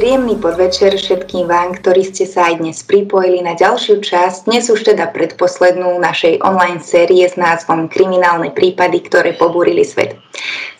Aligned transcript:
Príjemný 0.00 0.40
podvečer 0.40 0.96
všetkým 0.96 1.44
vám, 1.44 1.76
ktorí 1.76 2.08
ste 2.08 2.24
sa 2.24 2.48
aj 2.48 2.64
dnes 2.64 2.80
pripojili 2.88 3.44
na 3.44 3.52
ďalšiu 3.52 4.00
časť, 4.00 4.48
dnes 4.48 4.72
už 4.72 4.88
teda 4.88 5.12
predposlednú 5.12 6.00
našej 6.00 6.40
online 6.40 6.80
série 6.80 7.28
s 7.28 7.36
názvom 7.36 7.84
Kriminálne 7.84 8.48
prípady, 8.48 9.04
ktoré 9.04 9.36
pobúrili 9.36 9.84
svet. 9.84 10.16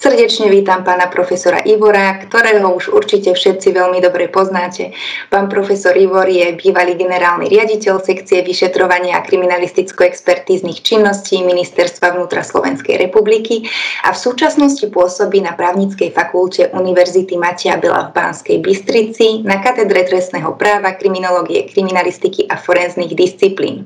Srdečne 0.01 0.48
vítam 0.48 0.80
pána 0.80 1.12
profesora 1.12 1.61
Ivora, 1.61 2.25
ktorého 2.25 2.73
už 2.73 2.89
určite 2.89 3.37
všetci 3.37 3.77
veľmi 3.77 4.00
dobre 4.00 4.32
poznáte. 4.32 4.96
Pán 5.29 5.53
profesor 5.53 5.93
Ivor 5.93 6.25
je 6.25 6.57
bývalý 6.57 6.96
generálny 6.96 7.53
riaditeľ 7.53 8.00
sekcie 8.00 8.41
vyšetrovania 8.41 9.21
a 9.21 9.25
kriminalisticko-expertíznych 9.29 10.81
činností 10.81 11.45
Ministerstva 11.45 12.17
vnútra 12.17 12.41
Slovenskej 12.41 12.96
republiky 12.96 13.68
a 14.00 14.17
v 14.17 14.22
súčasnosti 14.25 14.89
pôsobí 14.89 15.44
na 15.44 15.53
právnickej 15.53 16.17
fakulte 16.17 16.72
Univerzity 16.72 17.36
Matia 17.36 17.77
Bela 17.77 18.08
v 18.08 18.17
Banskej 18.17 18.57
Bystrici 18.64 19.44
na 19.44 19.61
katedre 19.61 20.08
trestného 20.08 20.57
práva, 20.57 20.96
kriminológie, 20.96 21.69
kriminalistiky 21.69 22.49
a 22.49 22.57
forenzných 22.57 23.13
disciplín. 23.13 23.85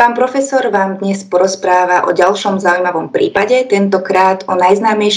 Pán 0.00 0.16
profesor 0.16 0.64
vám 0.72 0.96
dnes 0.96 1.28
porozpráva 1.28 2.08
o 2.08 2.16
ďalšom 2.16 2.56
zaujímavom 2.56 3.12
prípade, 3.12 3.68
tentokrát 3.68 4.48
o 4.48 4.56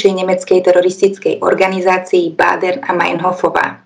najznámejšej 0.03 0.19
nemeckej 0.19 0.59
teroristickej 0.67 1.33
organizácii 1.39 2.35
Bader 2.35 2.83
a 2.83 2.91
Meinhofová. 2.91 3.79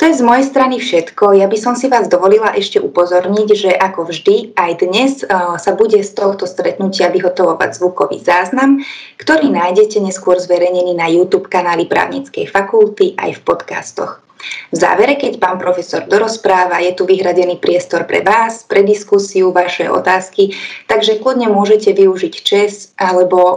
To 0.00 0.08
je 0.08 0.16
z 0.16 0.24
mojej 0.24 0.48
strany 0.48 0.80
všetko. 0.80 1.36
Ja 1.36 1.44
by 1.44 1.58
som 1.60 1.76
si 1.76 1.84
vás 1.92 2.08
dovolila 2.08 2.56
ešte 2.56 2.80
upozorniť, 2.80 3.48
že 3.52 3.68
ako 3.76 4.08
vždy 4.08 4.56
aj 4.56 4.70
dnes 4.80 5.20
sa 5.60 5.72
bude 5.76 6.00
z 6.00 6.10
tohto 6.16 6.48
stretnutia 6.48 7.12
vyhotovovať 7.12 7.76
zvukový 7.76 8.24
záznam, 8.24 8.80
ktorý 9.20 9.52
nájdete 9.52 10.00
neskôr 10.00 10.40
zverejnený 10.40 10.96
na 10.96 11.04
YouTube 11.12 11.52
kanáli 11.52 11.84
právnickej 11.84 12.48
fakulty 12.48 13.12
aj 13.20 13.36
v 13.36 13.40
podcastoch. 13.44 14.24
V 14.70 14.76
závere, 14.76 15.18
keď 15.18 15.42
pán 15.42 15.58
profesor 15.58 16.06
dorozpráva, 16.06 16.78
je 16.80 16.94
tu 16.94 17.04
vyhradený 17.04 17.58
priestor 17.58 18.06
pre 18.06 18.22
vás, 18.22 18.64
pre 18.64 18.86
diskusiu, 18.86 19.50
vaše 19.50 19.90
otázky, 19.90 20.54
takže 20.86 21.18
kľudne 21.18 21.50
môžete 21.50 21.90
využiť 21.92 22.34
čes 22.40 22.94
alebo 22.96 23.38
o, 23.38 23.52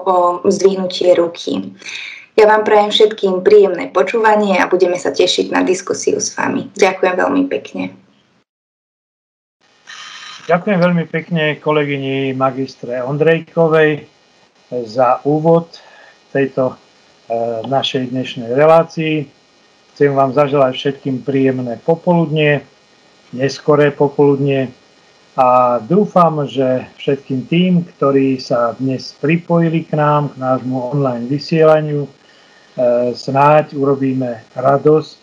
zdvihnutie 0.50 1.14
ruky. 1.14 1.76
Ja 2.34 2.50
vám 2.50 2.66
prajem 2.66 2.90
všetkým 2.90 3.46
príjemné 3.46 3.94
počúvanie 3.94 4.58
a 4.58 4.66
budeme 4.66 4.98
sa 4.98 5.14
tešiť 5.14 5.54
na 5.54 5.62
diskusiu 5.62 6.18
s 6.18 6.34
vami. 6.34 6.74
Ďakujem 6.74 7.14
veľmi 7.14 7.44
pekne. 7.46 7.94
Ďakujem 10.44 10.80
veľmi 10.82 11.06
pekne 11.08 11.44
kolegyni 11.62 12.36
magistre 12.36 13.00
Ondrejkovej 13.00 14.10
za 14.90 15.22
úvod 15.24 15.78
tejto 16.34 16.74
e, 16.74 16.76
našej 17.70 18.10
dnešnej 18.10 18.52
relácii. 18.52 19.43
Chcem 19.94 20.10
vám 20.10 20.34
zaželať 20.34 20.74
všetkým 20.74 21.22
príjemné 21.22 21.78
popoludnie, 21.86 22.66
neskoré 23.30 23.94
popoludnie 23.94 24.74
a 25.38 25.78
dúfam, 25.82 26.46
že 26.50 26.90
všetkým 26.98 27.46
tým, 27.46 27.72
ktorí 27.98 28.42
sa 28.42 28.74
dnes 28.78 29.14
pripojili 29.18 29.86
k 29.86 29.98
nám, 29.98 30.34
k 30.34 30.42
nášmu 30.42 30.98
online 30.98 31.26
vysielaniu, 31.30 32.06
e, 32.06 32.10
snáď 33.14 33.78
urobíme 33.78 34.46
radosť 34.58 35.20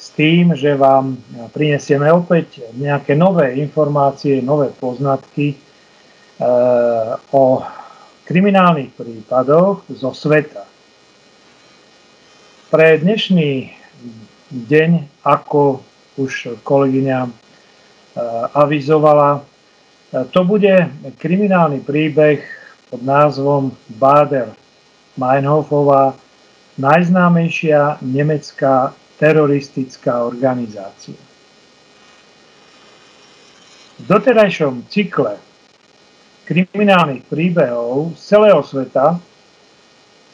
s 0.00 0.06
tým, 0.12 0.52
že 0.52 0.76
vám 0.76 1.16
prinesieme 1.56 2.08
opäť 2.12 2.60
nejaké 2.76 3.16
nové 3.16 3.56
informácie, 3.56 4.44
nové 4.44 4.68
poznatky 4.72 5.52
e, 5.52 5.56
o 7.32 7.64
kriminálnych 8.24 8.96
prípadoch 8.96 9.84
zo 9.92 10.12
sveta. 10.16 10.64
Pre 12.68 12.88
dnešný 13.00 13.83
deň, 14.50 14.90
ako 15.24 15.82
už 16.20 16.60
kolegyňa 16.62 17.18
e, 17.26 17.30
avizovala. 18.54 19.40
E, 19.40 19.42
to 20.30 20.44
bude 20.46 20.72
kriminálny 21.18 21.82
príbeh 21.82 22.44
pod 22.92 23.00
názvom 23.02 23.74
Bader 23.98 24.54
Meinhofová, 25.18 26.14
najznámejšia 26.78 28.02
nemecká 28.02 28.94
teroristická 29.18 30.26
organizácia. 30.26 31.18
V 33.94 34.02
doterajšom 34.10 34.90
cykle 34.90 35.38
kriminálnych 36.44 37.24
príbehov 37.30 38.18
z 38.18 38.22
celého 38.36 38.60
sveta 38.66 39.16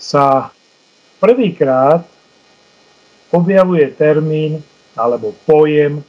sa 0.00 0.48
prvýkrát 1.20 2.02
objavuje 3.30 3.86
termín 3.94 4.62
alebo 4.98 5.34
pojem 5.46 6.02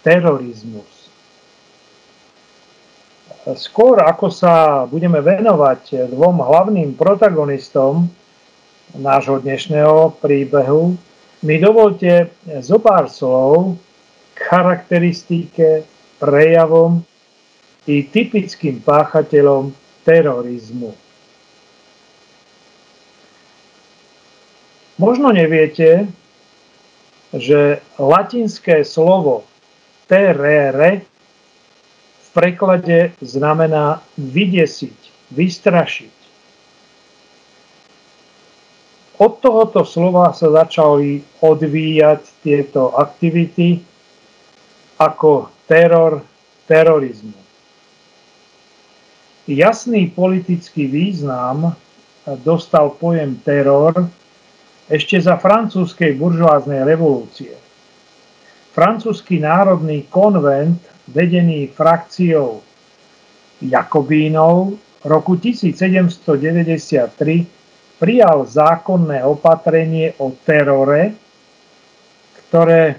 terorizmus. 0.00 1.08
Skôr 3.46 4.02
ako 4.02 4.26
sa 4.26 4.82
budeme 4.90 5.22
venovať 5.22 6.10
dvom 6.10 6.42
hlavným 6.42 6.98
protagonistom 6.98 8.10
nášho 8.98 9.38
dnešného 9.38 10.18
príbehu, 10.18 10.98
mi 11.46 11.62
dovolte 11.62 12.32
zo 12.64 12.82
pár 12.82 13.06
slov 13.06 13.78
k 14.34 14.38
charakteristike, 14.50 15.86
prejavom 16.18 17.04
i 17.86 18.02
typickým 18.02 18.82
páchateľom 18.82 19.70
terorizmu. 20.02 20.90
Možno 24.96 25.28
neviete, 25.28 26.08
že 27.36 27.84
latinské 28.00 28.84
slovo 28.84 29.44
terere 30.08 31.04
v 32.20 32.28
preklade 32.32 33.12
znamená 33.20 34.00
vydesiť, 34.16 34.98
vystrašiť. 35.32 36.14
Od 39.16 39.32
tohoto 39.40 39.80
slova 39.88 40.36
sa 40.36 40.52
začali 40.52 41.24
odvíjať 41.40 42.20
tieto 42.44 42.92
aktivity 43.00 43.80
ako 45.00 45.48
teror, 45.64 46.20
terorizmu. 46.68 47.36
Jasný 49.48 50.12
politický 50.12 50.84
význam 50.84 51.72
dostal 52.44 52.92
pojem 52.98 53.40
teror 53.40 53.94
ešte 54.86 55.18
za 55.18 55.34
francúzskej 55.38 56.14
buržoáznej 56.14 56.86
revolúcie. 56.86 57.54
Francúzsky 58.70 59.42
národný 59.42 60.06
konvent, 60.06 60.78
vedený 61.10 61.66
frakciou 61.72 62.62
Jakobínov, 63.64 64.76
roku 65.06 65.38
1793 65.40 67.96
prijal 67.96 68.44
zákonné 68.44 69.24
opatrenie 69.24 70.12
o 70.20 70.36
terore, 70.44 71.16
ktoré 72.46 72.82
e, 72.92 72.96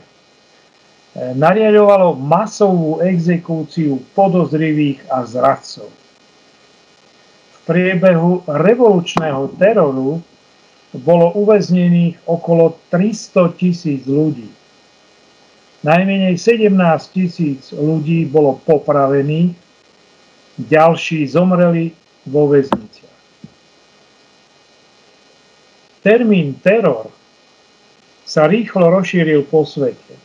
nariadovalo 1.37 2.17
masovú 2.17 2.97
exekúciu 3.05 4.01
podozrivých 4.17 5.05
a 5.13 5.21
zradcov. 5.29 5.93
V 7.53 7.57
priebehu 7.69 8.41
revolučného 8.49 9.53
teroru 9.61 10.25
bolo 11.01 11.33
uväznených 11.37 12.25
okolo 12.25 12.77
300 12.89 13.57
tisíc 13.57 14.03
ľudí. 14.05 14.49
Najmenej 15.85 16.35
17 16.35 16.73
tisíc 17.13 17.69
ľudí 17.71 18.25
bolo 18.25 18.57
popravených, 18.65 19.53
ďalší 20.57 21.29
zomreli 21.29 21.93
vo 22.25 22.49
väzniciach. 22.49 23.17
Termín 26.01 26.57
teror 26.63 27.13
sa 28.25 28.49
rýchlo 28.49 28.89
rozšíril 28.89 29.45
po 29.47 29.63
svete. 29.63 30.15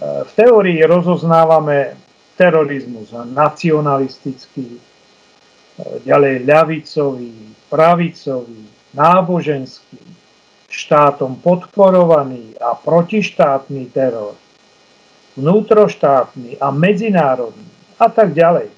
V 0.00 0.30
teórii 0.36 0.80
rozoznávame 0.84 1.96
terorizmus 2.36 3.12
nacionalistický, 3.12 4.76
ďalej 6.04 6.44
ľavicový, 6.44 7.32
pravicový, 7.72 8.75
náboženský, 8.96 10.00
štátom 10.72 11.38
podporovaný 11.44 12.56
a 12.58 12.74
protištátny 12.74 13.92
teror, 13.92 14.34
vnútroštátny 15.36 16.58
a 16.58 16.72
medzinárodný 16.72 17.68
a 18.00 18.08
tak 18.08 18.32
ďalej. 18.32 18.72
E, 18.72 18.74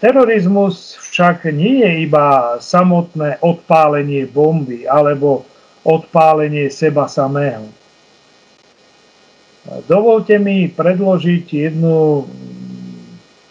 terorizmus 0.00 0.96
však 0.98 1.44
nie 1.52 1.84
je 1.84 1.90
iba 2.08 2.56
samotné 2.58 3.38
odpálenie 3.44 4.26
bomby 4.26 4.88
alebo 4.88 5.44
odpálenie 5.84 6.72
seba 6.72 7.06
samého. 7.06 7.68
E, 7.68 7.74
dovolte 9.86 10.40
mi 10.40 10.66
predložiť 10.72 11.46
jednu 11.46 12.26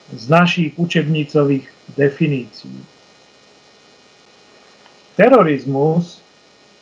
z 0.09 0.23
našich 0.25 0.73
učebnicových 0.75 1.69
definícií. 1.93 2.98
Terorizmus 5.19 6.23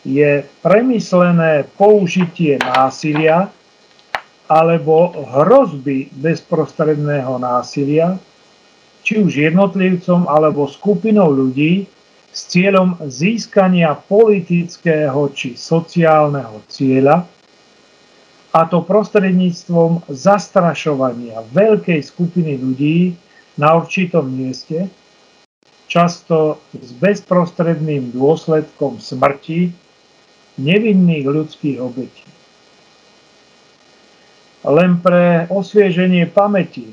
je 0.06 0.46
premyslené 0.62 1.66
použitie 1.74 2.62
násilia 2.62 3.50
alebo 4.46 5.10
hrozby 5.26 6.14
bezprostredného 6.14 7.42
násilia, 7.42 8.22
či 9.02 9.26
už 9.26 9.42
jednotlivcom 9.42 10.30
alebo 10.30 10.70
skupinou 10.70 11.34
ľudí 11.34 11.90
s 12.30 12.54
cieľom 12.54 13.02
získania 13.10 13.98
politického 14.06 15.34
či 15.34 15.58
sociálneho 15.58 16.62
cieľa, 16.70 17.26
a 18.54 18.66
to 18.70 18.86
prostredníctvom 18.86 20.06
zastrašovania 20.14 21.42
veľkej 21.54 22.00
skupiny 22.06 22.58
ľudí 22.62 23.18
na 23.58 23.78
určitom 23.78 24.30
mieste, 24.30 24.90
často 25.88 26.60
s 26.76 26.92
bezprostredným 27.00 28.12
dôsledkom 28.12 29.00
smrti 29.00 29.72
nevinných 30.60 31.26
ľudských 31.26 31.78
obetí. 31.80 32.28
Len 34.68 35.00
pre 35.00 35.48
osvieženie 35.48 36.28
pamäti 36.28 36.92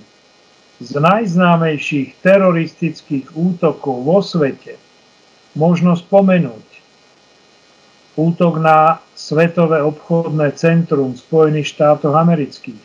z 0.78 0.90
najznámejších 0.94 2.22
teroristických 2.22 3.34
útokov 3.34 4.06
vo 4.06 4.22
svete 4.22 4.78
možno 5.58 5.98
spomenúť 5.98 6.66
útok 8.14 8.62
na 8.62 9.02
Svetové 9.14 9.82
obchodné 9.82 10.54
centrum 10.54 11.18
Spojených 11.18 11.70
štátov 11.74 12.14
amerických 12.14 12.78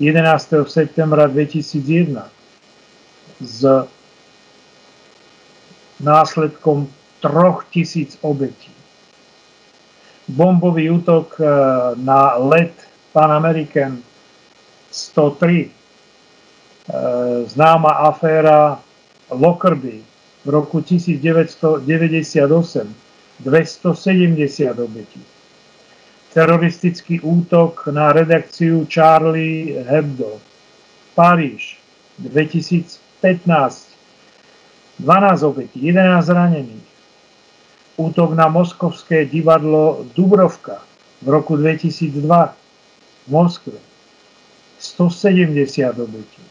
11. 0.00 0.64
septembra 0.68 1.28
2001 1.28 2.24
s 3.42 3.60
následkom 6.02 6.88
troch 7.20 7.66
tisíc 7.70 8.18
obetí. 8.20 8.72
Bombový 10.28 10.90
útok 10.90 11.40
eh, 11.40 11.46
na 11.96 12.36
let 12.38 12.72
Pan 13.12 13.32
American 13.32 14.02
103, 14.92 15.60
e, 15.60 15.68
známa 17.46 17.88
aféra 17.88 18.80
Lockerbie 19.30 20.00
v 20.44 20.48
roku 20.48 20.80
1998, 20.80 22.94
270 23.40 24.78
obetí. 24.78 25.20
Teroristický 26.32 27.20
útok 27.20 27.88
na 27.92 28.12
redakciu 28.12 28.86
Charlie 28.88 29.84
Hebdo, 29.84 30.40
Paríž, 31.14 31.78
2015, 32.18 33.91
12 34.98 35.42
obetí, 35.42 35.86
11 35.86 36.26
zranených. 36.26 36.88
Útok 37.96 38.34
na 38.34 38.48
moskovské 38.48 39.24
divadlo 39.24 40.04
Dubrovka 40.16 40.80
v 41.22 41.28
roku 41.28 41.56
2002 41.56 42.56
v 43.26 43.30
Moskve, 43.30 43.78
170 44.78 45.98
obetí. 45.98 46.42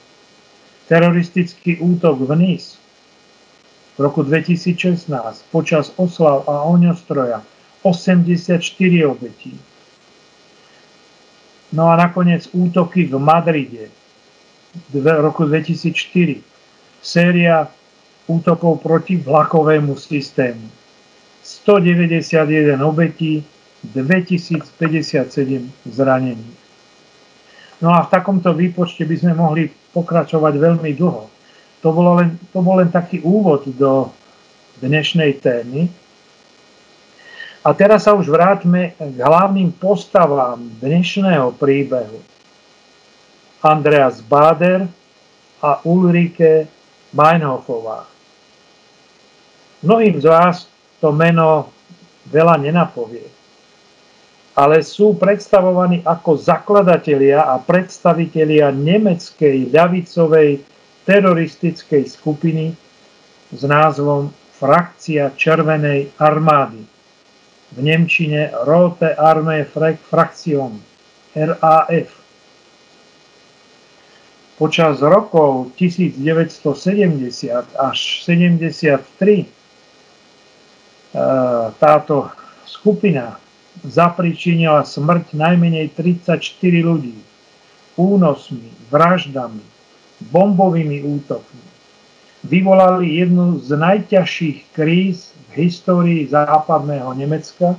Teroristický 0.87 1.77
útok 1.79 2.19
v 2.23 2.35
Nice 2.35 2.81
v 3.97 3.99
roku 3.99 4.23
2016 4.23 5.11
počas 5.51 5.91
oslav 5.97 6.47
a 6.47 6.63
ohňostroja 6.63 7.43
84 7.83 9.05
obetí. 9.05 9.59
No 11.71 11.87
a 11.87 11.95
nakoniec 11.95 12.49
útoky 12.51 13.07
v 13.07 13.19
Madride 13.19 13.87
v 14.91 15.05
roku 15.19 15.45
2004. 15.45 16.43
Séria 17.01 17.67
útokov 18.39 18.79
proti 18.79 19.19
vlakovému 19.19 19.99
systému. 19.99 20.63
191 21.43 22.79
obetí, 22.85 23.43
2057 23.81 24.69
zranených. 25.89 26.61
No 27.81 27.97
a 27.97 28.05
v 28.05 28.11
takomto 28.13 28.53
výpočte 28.53 29.01
by 29.09 29.15
sme 29.17 29.33
mohli 29.33 29.73
pokračovať 29.91 30.53
veľmi 30.53 30.93
dlho. 30.93 31.25
To, 31.81 31.89
bolo 31.89 32.21
len, 32.21 32.37
to 32.53 32.61
bol 32.61 32.77
len 32.77 32.93
taký 32.93 33.25
úvod 33.25 33.65
do 33.73 34.13
dnešnej 34.85 35.41
témy. 35.41 35.89
A 37.65 37.73
teraz 37.73 38.05
sa 38.05 38.13
už 38.13 38.29
vráťme 38.29 38.93
k 38.97 39.17
hlavným 39.17 39.73
postavám 39.81 40.61
dnešného 40.77 41.57
príbehu. 41.57 42.21
Andreas 43.65 44.21
Bader 44.21 44.85
a 45.61 45.81
Ulrike 45.85 46.69
Meinhofová. 47.13 48.10
Mnohým 49.81 50.21
z 50.21 50.25
vás 50.29 50.69
to 51.01 51.09
meno 51.09 51.73
veľa 52.29 52.61
nenapovie 52.61 53.41
ale 54.55 54.83
sú 54.83 55.15
predstavovaní 55.15 56.03
ako 56.03 56.35
zakladatelia 56.35 57.47
a 57.47 57.55
predstavitelia 57.57 58.71
nemeckej 58.75 59.71
ľavicovej 59.71 60.49
teroristickej 61.07 62.03
skupiny 62.05 62.75
s 63.55 63.61
názvom 63.63 64.31
Frakcia 64.59 65.31
Červenej 65.33 66.11
armády. 66.19 66.83
V 67.71 67.77
Nemčine 67.79 68.51
Rote 68.67 69.15
Armee 69.15 69.63
Fraktion, 69.63 70.83
RAF. 71.31 72.11
Počas 74.59 74.99
rokov 74.99 75.71
1970 75.79 76.59
až 77.79 77.97
73 78.27 78.67
eh, 78.91 79.60
táto 81.77 82.31
skupina 82.63 83.35
zapričinila 83.83 84.83
smrť 84.87 85.35
najmenej 85.35 85.91
34 85.95 86.39
ľudí 86.83 87.17
únosmi, 87.99 88.71
vraždami, 88.87 89.63
bombovými 90.31 91.03
útokmi. 91.03 91.65
Vyvolali 92.41 93.21
jednu 93.21 93.61
z 93.61 93.69
najťažších 93.77 94.73
kríz 94.73 95.29
v 95.51 95.67
histórii 95.67 96.25
západného 96.25 97.13
Nemecka, 97.13 97.77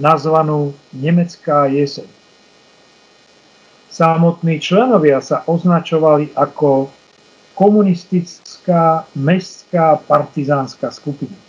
nazvanú 0.00 0.72
Nemecká 0.94 1.68
jeseň. 1.68 2.08
Samotní 3.92 4.58
členovia 4.58 5.22
sa 5.22 5.46
označovali 5.46 6.34
ako 6.34 6.90
komunistická 7.54 9.06
mestská 9.14 10.02
partizánska 10.02 10.90
skupina. 10.90 11.43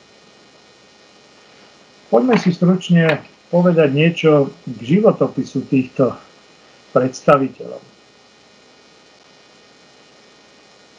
Poďme 2.14 2.38
si 2.38 2.54
stručne 2.54 3.26
povedať 3.50 3.90
niečo 3.90 4.54
k 4.62 4.78
životopisu 4.78 5.66
týchto 5.66 6.14
predstaviteľov. 6.94 7.82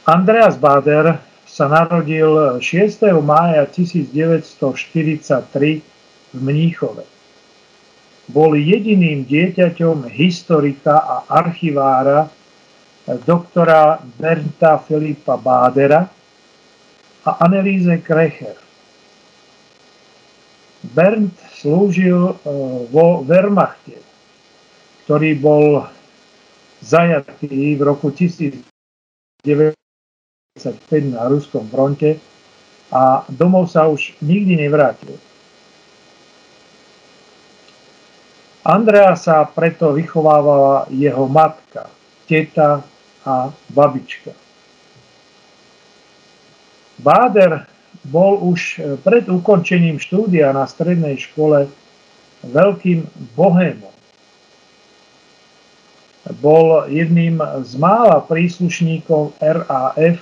Andreas 0.06 0.58
Bader 0.58 1.18
sa 1.46 1.70
narodil 1.70 2.58
6. 2.58 3.06
mája 3.22 3.70
1943 3.70 6.34
v 6.34 6.38
Mníchove. 6.38 7.06
Bol 8.26 8.58
jediným 8.58 9.22
dieťaťom 9.22 10.10
historika 10.10 10.98
a 10.98 11.16
archivára 11.30 12.26
doktora 13.06 14.02
Bernta 14.18 14.82
Filipa 14.82 15.38
Bádera 15.38 16.10
a 17.22 17.30
Annelíze 17.46 18.02
Krecher. 18.02 18.65
Bernd 20.94 21.34
slúžil 21.56 22.30
e, 22.30 22.34
vo 22.92 23.22
Wehrmachte, 23.26 23.98
ktorý 25.06 25.38
bol 25.38 25.86
zajatý 26.82 27.74
v 27.74 27.82
roku 27.82 28.12
1995 28.14 29.74
na 31.10 31.26
ruskom 31.26 31.66
fronte 31.66 32.20
a 32.94 33.26
domov 33.26 33.66
sa 33.66 33.90
už 33.90 34.14
nikdy 34.22 34.62
nevrátil. 34.62 35.18
Andrea 38.66 39.14
sa 39.14 39.46
preto 39.46 39.94
vychovávala 39.94 40.90
jeho 40.90 41.30
matka, 41.30 41.86
teta 42.26 42.82
a 43.22 43.54
babička. 43.70 44.34
Báder 46.98 47.75
bol 48.06 48.38
už 48.42 48.60
e, 48.78 48.94
pred 49.02 49.26
ukončením 49.26 49.98
štúdia 49.98 50.54
na 50.54 50.66
strednej 50.66 51.18
škole 51.18 51.66
veľkým 52.46 53.06
bohémom. 53.34 53.94
Bol 56.42 56.90
jedným 56.90 57.38
z 57.62 57.72
mála 57.78 58.18
príslušníkov 58.26 59.38
RAF, 59.38 60.18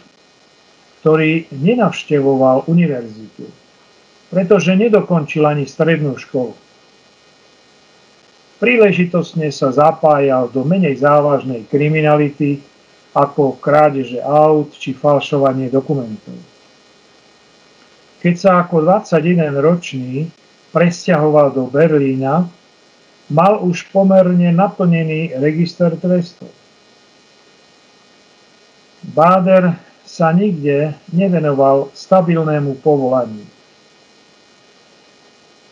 ktorý 1.00 1.48
nenavštevoval 1.48 2.68
univerzitu, 2.68 3.48
pretože 4.28 4.76
nedokončil 4.76 5.44
ani 5.48 5.64
strednú 5.64 6.16
školu. 6.20 6.52
Príležitosne 8.60 9.48
sa 9.52 9.72
zapájal 9.72 10.48
do 10.52 10.64
menej 10.64 11.00
závažnej 11.00 11.68
kriminality 11.68 12.60
ako 13.12 13.60
krádeže 13.60 14.20
aut 14.24 14.72
či 14.76 14.96
falšovanie 14.96 15.68
dokumentov. 15.68 16.53
Keď 18.24 18.34
sa 18.40 18.64
ako 18.64 18.88
21 18.88 19.52
ročný 19.60 20.32
presťahoval 20.72 21.52
do 21.52 21.68
Berlína, 21.68 22.48
mal 23.28 23.60
už 23.60 23.92
pomerne 23.92 24.48
naplnený 24.48 25.36
register 25.36 25.92
trestov. 26.00 26.48
Báder 29.12 29.76
sa 30.08 30.32
nikde 30.32 30.96
nevenoval 31.12 31.92
stabilnému 31.92 32.80
povolaniu. 32.80 33.44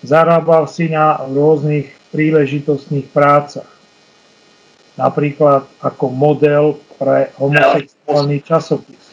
Zarábal 0.05 0.69
si 0.69 0.93
na 0.93 1.25
rôznych 1.25 1.89
príležitostných 2.13 3.09
prácach. 3.17 3.71
Napríklad 5.01 5.65
ako 5.81 6.13
model 6.13 6.77
pre 7.01 7.33
homosexuálny 7.41 8.45
časopis. 8.45 9.12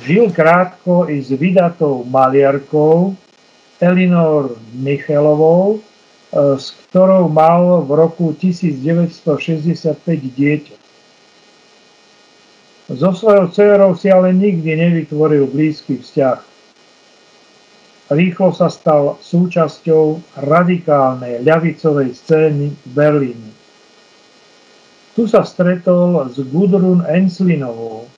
Žil 0.00 0.32
krátko 0.32 1.04
i 1.12 1.20
s 1.20 1.28
vydatou 1.28 2.04
maliarkou 2.08 3.12
Elinor 3.80 4.56
Michelovou, 4.72 5.76
e, 5.76 5.80
s 6.56 6.72
ktorou 6.88 7.28
mal 7.28 7.84
v 7.84 7.90
roku 8.00 8.32
1965 8.32 10.00
dieťa. 10.36 10.76
So 12.90 13.14
svojou 13.14 13.52
dcerou 13.54 13.92
si 13.94 14.10
ale 14.10 14.34
nikdy 14.34 14.74
nevytvoril 14.74 15.46
blízky 15.46 16.00
vzťah. 16.00 16.42
Rýchlo 18.10 18.50
sa 18.50 18.66
stal 18.66 19.22
súčasťou 19.22 20.18
radikálnej 20.42 21.46
ľavicovej 21.46 22.10
scény 22.10 22.74
v 22.74 22.86
Berlíne. 22.90 23.50
Tu 25.14 25.30
sa 25.30 25.46
stretol 25.46 26.26
s 26.26 26.42
Gudrun 26.50 27.06
Enslinovou, 27.06 28.10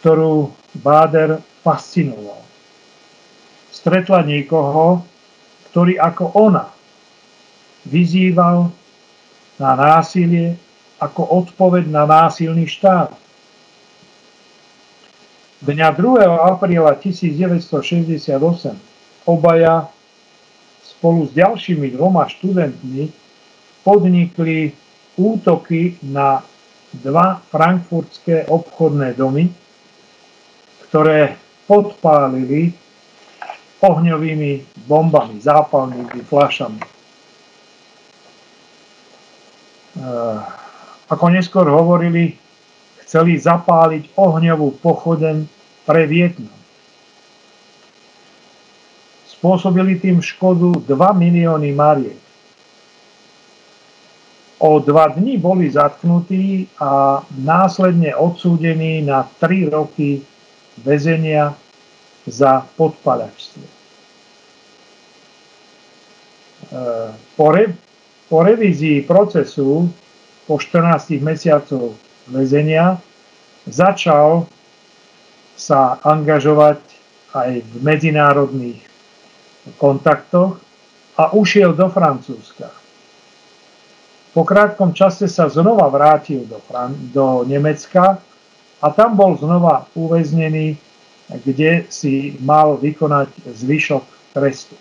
ktorú 0.00 0.50
Báder 0.80 1.44
fascinoval 1.60 2.40
stretla 3.80 4.20
niekoho, 4.26 5.00
ktorý 5.72 5.96
ako 5.96 6.36
ona 6.36 6.68
vyzýval 7.88 8.68
na 9.56 9.70
násilie 9.72 10.60
ako 11.00 11.48
odpoveď 11.48 11.88
na 11.88 12.04
násilný 12.04 12.68
štát. 12.68 13.16
Dňa 15.64 15.88
2. 15.96 16.52
apríla 16.52 16.92
1968 17.00 18.36
obaja 19.24 19.88
spolu 20.84 21.24
s 21.28 21.32
ďalšími 21.32 21.96
dvoma 21.96 22.28
študentmi 22.28 23.08
podnikli 23.80 24.76
útoky 25.16 25.96
na 26.04 26.44
dva 27.00 27.40
frankfurtské 27.48 28.44
obchodné 28.48 29.16
domy, 29.16 29.48
ktoré 30.90 31.38
podpálili 31.70 32.74
ohňovými 33.78 34.84
bombami, 34.90 35.38
zápalnými 35.38 36.20
flašami. 36.26 36.82
Eh, 39.90 40.38
ako 41.10 41.24
neskôr 41.30 41.66
hovorili, 41.70 42.34
chceli 43.06 43.38
zapáliť 43.38 44.14
ohňovú 44.18 44.82
pochodeň 44.82 45.46
pre 45.86 46.10
Vietnam. 46.10 46.58
Spôsobili 49.30 49.98
tým 49.98 50.18
škodu 50.18 50.84
2 50.86 50.90
milióny 51.16 51.70
mariek. 51.74 52.20
O 54.60 54.76
dva 54.76 55.08
dní 55.08 55.40
boli 55.40 55.72
zatknutí 55.72 56.68
a 56.76 57.24
následne 57.32 58.12
odsúdení 58.12 59.00
na 59.00 59.24
3 59.40 59.72
roky 59.72 60.20
väzenia 60.78 61.54
za 62.26 62.62
podpalačstvo. 62.78 63.64
E, 63.64 63.70
po, 67.34 67.46
re, 67.50 67.74
po 68.28 68.38
revízii 68.46 69.02
procesu 69.02 69.90
po 70.46 70.58
14 70.58 71.18
mesiacov 71.22 71.98
väzenia 72.30 72.98
začal 73.66 74.46
sa 75.58 76.00
angažovať 76.02 76.80
aj 77.36 77.62
v 77.62 77.74
medzinárodných 77.84 78.80
kontaktoch 79.78 80.58
a 81.20 81.36
ušiel 81.36 81.76
do 81.76 81.86
Francúzska. 81.92 82.72
Po 84.30 84.46
krátkom 84.46 84.94
čase 84.94 85.26
sa 85.26 85.50
znova 85.50 85.90
vrátil 85.90 86.46
do, 86.46 86.62
Fran- 86.64 86.96
do 87.10 87.42
Nemecka 87.44 88.22
a 88.80 88.86
tam 88.90 89.16
bol 89.16 89.36
znova 89.36 89.86
uväznený 89.92 90.80
kde 91.38 91.86
si 91.88 92.34
mal 92.42 92.74
vykonať 92.74 93.30
zvyšok 93.46 94.04
trestu. 94.34 94.74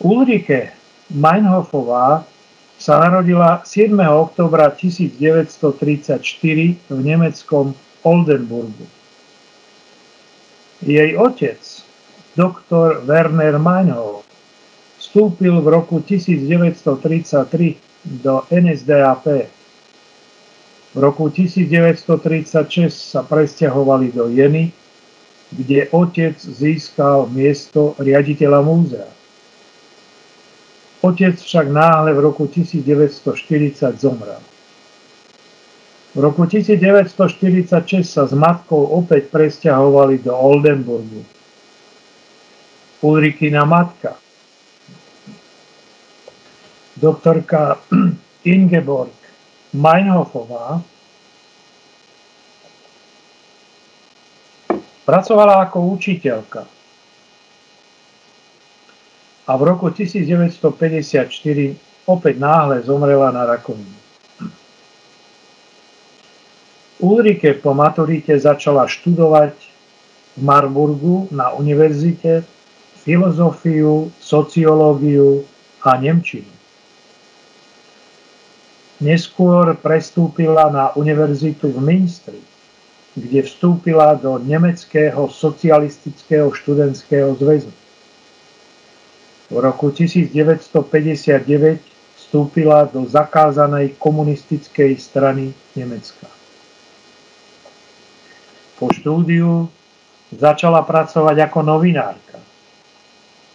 Ulrike 0.00 0.74
Meinhofová 1.12 2.24
sa 2.80 2.96
narodila 2.98 3.60
7. 3.62 3.92
oktobra 4.08 4.72
1934 4.72 6.16
v 6.88 6.98
nemeckom 7.04 7.76
Oldenburgu. 8.00 8.88
Jej 10.80 11.12
otec, 11.20 11.60
doktor 12.32 13.04
Werner 13.04 13.60
Meinhof, 13.60 14.24
vstúpil 14.96 15.60
v 15.60 15.66
roku 15.68 16.00
1933 16.00 17.76
do 18.24 18.40
NSDAP 18.48 19.59
v 20.90 20.98
roku 20.98 21.30
1936 21.30 22.90
sa 22.90 23.22
presťahovali 23.22 24.10
do 24.10 24.26
Jeny, 24.26 24.74
kde 25.54 25.86
otec 25.94 26.34
získal 26.34 27.30
miesto 27.30 27.94
riaditeľa 28.02 28.60
múzea. 28.62 29.10
Otec 31.00 31.38
však 31.38 31.66
náhle 31.70 32.10
v 32.10 32.20
roku 32.20 32.50
1940 32.50 34.02
zomrel. 34.02 34.42
V 36.10 36.18
roku 36.18 36.42
1946 36.42 38.02
sa 38.02 38.26
s 38.26 38.34
matkou 38.34 38.82
opäť 38.98 39.30
presťahovali 39.30 40.26
do 40.26 40.34
Oldenburgu. 40.34 41.22
Ulrikina 43.00 43.62
matka, 43.62 44.18
doktorka 46.98 47.78
Ingeborg 48.52 49.19
Meinhofová 49.70 50.82
pracovala 55.06 55.66
ako 55.66 55.94
učiteľka 55.94 56.62
a 59.46 59.52
v 59.58 59.62
roku 59.66 59.90
1954 59.90 61.26
opäť 62.06 62.34
náhle 62.38 62.82
zomrela 62.86 63.34
na 63.34 63.46
rakovinu. 63.46 63.98
Ulrike 67.00 67.56
po 67.58 67.72
maturite 67.72 68.36
začala 68.36 68.84
študovať 68.84 69.54
v 70.36 70.40
Marburgu 70.44 71.26
na 71.32 71.50
univerzite 71.56 72.44
filozofiu, 73.00 74.12
sociológiu 74.20 75.42
a 75.80 75.96
nemčinu. 75.96 76.59
Neskôr 79.00 79.80
prestúpila 79.80 80.68
na 80.68 80.92
univerzitu 80.92 81.72
v 81.72 81.80
Minstri, 81.80 82.36
kde 83.16 83.40
vstúpila 83.48 84.12
do 84.12 84.36
Nemeckého 84.36 85.24
socialistického 85.32 86.52
študentského 86.52 87.32
zväzu. 87.40 87.72
V 89.48 89.56
roku 89.56 89.88
1959 89.88 91.80
vstúpila 92.20 92.84
do 92.92 93.08
zakázanej 93.08 93.96
komunistickej 93.96 94.92
strany 95.00 95.56
Nemecka. 95.72 96.28
Po 98.76 98.92
štúdiu 98.92 99.64
začala 100.28 100.84
pracovať 100.84 101.48
ako 101.48 101.58
novinárka. 101.64 102.36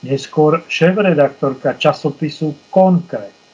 Neskôr 0.02 0.66
šéf-redaktorka 0.66 1.78
časopisu 1.78 2.58
Konkret 2.74 3.45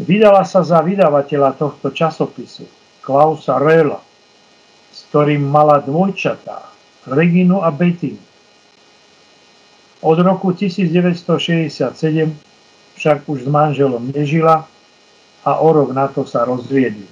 Vydala 0.00 0.48
sa 0.48 0.64
za 0.64 0.80
vydavateľa 0.80 1.60
tohto 1.60 1.92
časopisu, 1.92 2.64
Klausa 3.04 3.60
Röhla, 3.60 4.00
s 4.88 5.04
ktorým 5.12 5.44
mala 5.44 5.84
dvojčatá, 5.84 6.64
Reginu 7.12 7.60
a 7.60 7.68
Bettinu. 7.68 8.22
Od 10.02 10.18
roku 10.18 10.56
1967 10.56 11.92
však 12.96 13.18
už 13.28 13.38
s 13.44 13.48
manželom 13.48 14.08
nežila 14.10 14.64
a 15.44 15.50
o 15.60 15.68
rok 15.74 15.92
na 15.92 16.08
to 16.08 16.24
sa 16.24 16.46
rozviedli. 16.48 17.06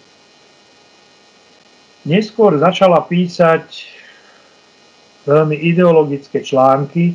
Neskôr 2.09 2.57
začala 2.57 3.05
písať 3.05 3.67
veľmi 5.29 5.53
ideologické 5.53 6.41
články 6.41 7.13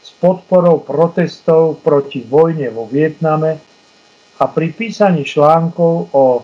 s 0.00 0.10
podporou 0.16 0.80
protestov 0.80 1.84
proti 1.84 2.24
vojne 2.24 2.72
vo 2.72 2.88
Vietname 2.88 3.73
a 4.40 4.44
pri 4.50 4.74
písaní 4.74 5.22
článkov 5.22 6.10
o 6.10 6.42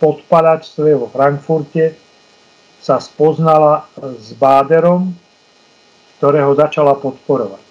podpadačstve 0.00 0.96
vo 0.96 1.08
Frankfurte 1.08 1.96
sa 2.80 2.96
spoznala 2.96 3.84
s 3.96 4.32
Báderom, 4.36 5.12
ktorého 6.20 6.52
začala 6.56 6.96
podporovať. 6.96 7.64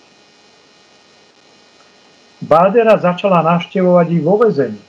Bádera 2.40 2.96
začala 2.98 3.44
navštevovať 3.44 4.08
ich 4.16 4.24
vo 4.24 4.40
vezení 4.40 4.80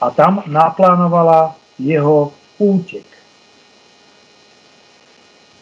a 0.00 0.08
tam 0.08 0.40
naplánovala 0.48 1.52
jeho 1.76 2.32
útek. 2.56 3.04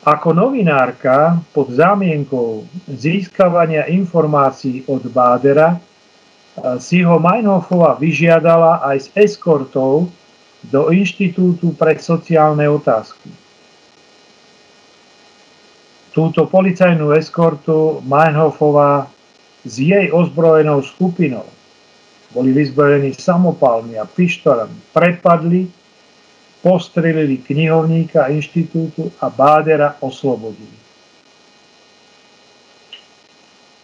Ako 0.06 0.32
novinárka 0.32 1.42
pod 1.50 1.74
zámienkou 1.74 2.64
získavania 2.86 3.90
informácií 3.90 4.86
od 4.86 5.02
Bádera 5.10 5.76
si 6.78 7.02
ho 7.02 7.16
Meinhofova 7.18 7.98
vyžiadala 7.98 8.82
aj 8.86 8.96
s 8.98 9.08
eskortou 9.14 10.10
do 10.66 10.90
Inštitútu 10.90 11.74
pre 11.78 11.98
sociálne 11.98 12.66
otázky. 12.66 13.30
Túto 16.10 16.50
policajnú 16.50 17.14
eskortu 17.14 18.02
Meinhofova 18.02 19.06
s 19.62 19.78
jej 19.78 20.10
ozbrojenou 20.10 20.82
skupinou 20.82 21.46
boli 22.34 22.52
vyzbrojení 22.52 23.16
samopalmi 23.16 23.96
a 23.96 24.04
pištorami, 24.04 24.92
prepadli, 24.92 25.70
postrelili 26.60 27.40
knihovníka 27.40 28.28
inštitútu 28.28 29.14
a 29.22 29.30
Bádera 29.30 29.96
oslobodili. 30.02 30.76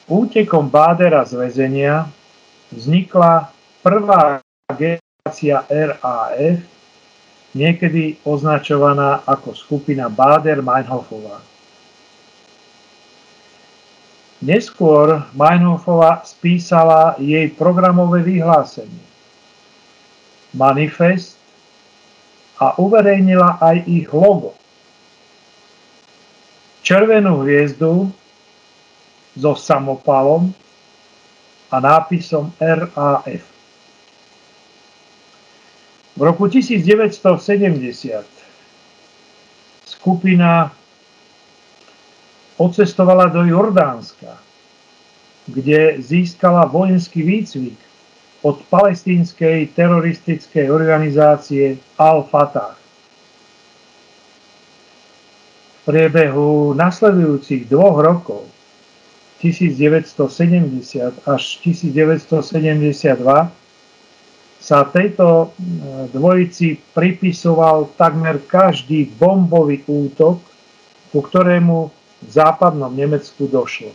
Útekom 0.04 0.69
Bádera 0.69 1.25
z 1.25 1.40
väzenia 1.40 2.04
vznikla 2.75 3.54
prvá 3.81 4.43
generácia 4.75 5.62
RAF, 5.71 6.59
niekedy 7.54 8.19
označovaná 8.26 9.23
ako 9.23 9.54
skupina 9.54 10.11
Báder-Meinhofová. 10.11 11.38
Neskôr 14.45 15.25
Meinhofova 15.33 16.21
spísala 16.26 17.16
jej 17.16 17.49
programové 17.54 18.21
vyhlásenie, 18.21 19.07
manifest 20.52 21.40
a 22.61 22.76
uverejnila 22.76 23.57
aj 23.62 23.76
ich 23.88 24.11
logo. 24.12 24.52
Červenú 26.85 27.40
hviezdu 27.49 28.12
so 29.33 29.52
samopalom 29.57 30.52
a 31.75 31.83
nápisom 31.83 32.54
RAF. 32.62 33.43
V 36.14 36.21
roku 36.23 36.47
1970 36.47 38.23
skupina 39.83 40.71
odcestovala 42.54 43.26
do 43.35 43.43
Jordánska, 43.43 44.38
kde 45.50 45.99
získala 45.99 46.71
vojenský 46.71 47.26
výcvik 47.26 47.78
od 48.47 48.62
palestínskej 48.71 49.75
teroristickej 49.75 50.71
organizácie 50.71 51.83
Al-Fatah. 51.99 52.78
V 55.83 55.90
priebehu 55.90 56.78
nasledujúcich 56.78 57.66
dvoch 57.66 57.99
rokov 57.99 58.53
1970 59.45 61.21
až 61.29 61.43
1972 61.61 63.53
sa 64.65 64.81
tejto 64.89 65.53
dvojici 66.17 66.81
pripisoval 66.97 67.93
takmer 68.01 68.41
každý 68.49 69.05
bombový 69.21 69.85
útok, 69.85 70.41
ku 71.13 71.21
ktorému 71.21 71.93
v 72.25 72.30
západnom 72.33 72.89
Nemecku 72.89 73.45
došlo. 73.45 73.93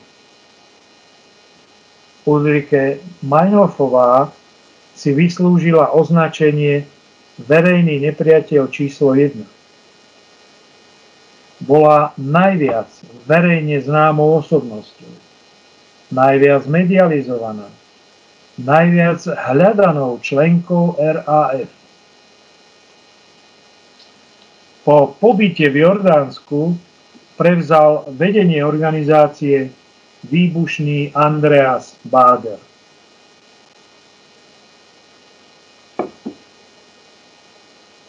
Ulrike 2.30 3.02
Meinhofová 3.26 4.30
si 4.94 5.10
vyslúžila 5.18 5.90
označenie 5.90 6.86
verejný 7.50 8.06
nepriateľ 8.06 8.70
číslo 8.70 9.18
1. 9.18 9.42
Bola 11.66 12.14
najviac 12.22 12.94
verejne 13.26 13.82
známou 13.82 14.46
osobnosťou, 14.46 15.29
najviac 16.10 16.65
medializovaná, 16.65 17.69
najviac 18.58 19.22
hľadanou 19.26 20.17
členkou 20.19 20.98
RAF. 20.98 21.69
Po 24.84 25.13
pobyte 25.22 25.69
v 25.69 25.86
Jordánsku 25.86 26.74
prevzal 27.38 28.10
vedenie 28.17 28.65
organizácie 28.65 29.69
výbušný 30.26 31.13
Andreas 31.13 31.95
Bader. 32.04 32.60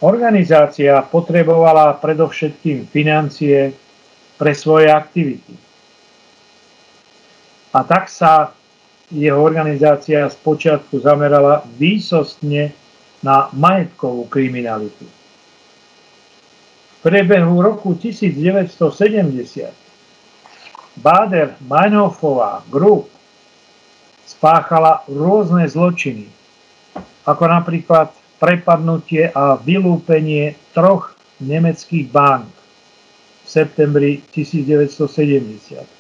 Organizácia 0.01 0.97
potrebovala 1.05 2.01
predovšetkým 2.01 2.89
financie 2.89 3.77
pre 4.41 4.57
svoje 4.57 4.89
aktivity. 4.89 5.70
A 7.71 7.87
tak 7.87 8.11
sa 8.11 8.51
jeho 9.11 9.39
organizácia 9.43 10.27
spočiatku 10.31 11.03
zamerala 11.03 11.67
výsostne 11.79 12.75
na 13.21 13.51
majetkovú 13.55 14.27
kriminalitu. 14.31 15.07
Priebehu 17.01 17.63
roku 17.65 17.97
1970 17.97 19.73
Bader 21.01 21.57
Meinhofová 21.65 22.61
Group 22.69 23.09
spáchala 24.27 25.03
rôzne 25.09 25.67
zločiny, 25.67 26.29
ako 27.25 27.45
napríklad 27.51 28.13
prepadnutie 28.39 29.33
a 29.33 29.57
vylúpenie 29.59 30.57
troch 30.73 31.17
nemeckých 31.41 32.09
bank 32.13 32.49
v 33.43 33.49
septembri 33.49 34.21
1970, 34.33 36.00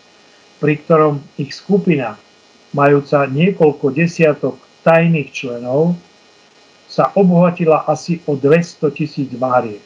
pri 0.60 0.76
ktorom 0.84 1.24
ich 1.40 1.56
skupina, 1.56 2.20
majúca 2.76 3.26
niekoľko 3.26 3.90
desiatok 3.90 4.60
tajných 4.84 5.32
členov, 5.32 5.96
sa 6.90 7.10
obohatila 7.16 7.88
asi 7.88 8.20
o 8.28 8.36
200 8.36 8.92
tisíc 8.92 9.30
máriek. 9.34 9.82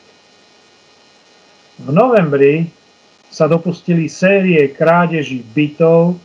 V 1.79 1.89
novembri 1.91 2.71
sa 3.31 3.51
dopustili 3.51 4.07
série 4.07 4.63
krádeží 4.71 5.43
bytov 5.43 6.17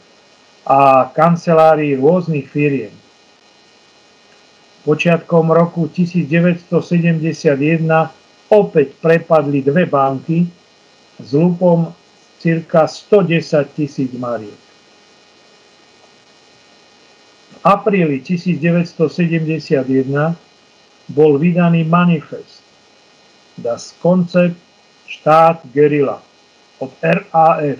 a 0.65 1.09
kancelárií 1.09 1.97
rôznych 1.97 2.45
firiem. 2.45 2.93
Počiatkom 4.85 5.51
roku 5.51 5.89
1971 5.91 6.69
opäť 8.49 8.87
prepadli 9.01 9.59
dve 9.65 9.89
banky 9.89 10.45
s 11.19 11.29
lupom 11.35 11.91
cirka 12.39 12.87
110 12.87 13.67
tisíc 13.75 14.11
mariek. 14.15 14.55
V 17.51 17.55
apríli 17.63 18.23
1971 18.23 20.35
bol 21.11 21.37
vydaný 21.37 21.83
manifest 21.83 22.63
Das 23.59 23.91
Konzept 23.99 24.55
štát 25.07 25.59
gerila 25.73 26.23
od 26.79 26.91
RAF. 27.03 27.79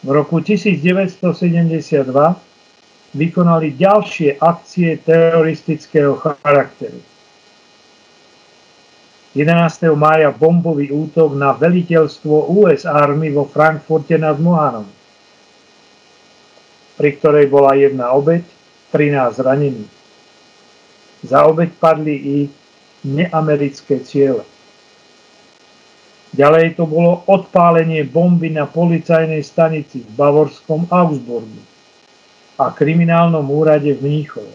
V 0.00 0.08
roku 0.08 0.40
1972 0.40 2.40
vykonali 3.14 3.74
ďalšie 3.74 4.38
akcie 4.38 4.96
teroristického 5.02 6.14
charakteru. 6.16 7.02
11. 9.30 9.94
mája 9.94 10.34
bombový 10.34 10.90
útok 10.90 11.38
na 11.38 11.54
veliteľstvo 11.54 12.50
US 12.50 12.82
Army 12.82 13.30
vo 13.30 13.46
Frankfurte 13.46 14.18
nad 14.18 14.34
Mohanom, 14.42 14.90
pri 16.98 17.14
ktorej 17.14 17.46
bola 17.46 17.78
jedna 17.78 18.10
obeď, 18.10 18.42
13 18.90 19.38
zranených. 19.38 19.92
Za 21.22 21.46
obeď 21.46 21.70
padli 21.78 22.16
i 22.18 22.36
neamerické 23.06 24.02
ciele. 24.02 24.42
Ďalej 26.34 26.74
to 26.74 26.90
bolo 26.90 27.22
odpálenie 27.30 28.02
bomby 28.10 28.50
na 28.50 28.66
policajnej 28.66 29.46
stanici 29.46 30.02
v 30.02 30.10
bavorskom 30.10 30.90
Augsburgu 30.90 31.62
a 32.58 32.74
kriminálnom 32.74 33.46
úrade 33.46 33.94
v 33.94 34.02
Mníchove. 34.02 34.54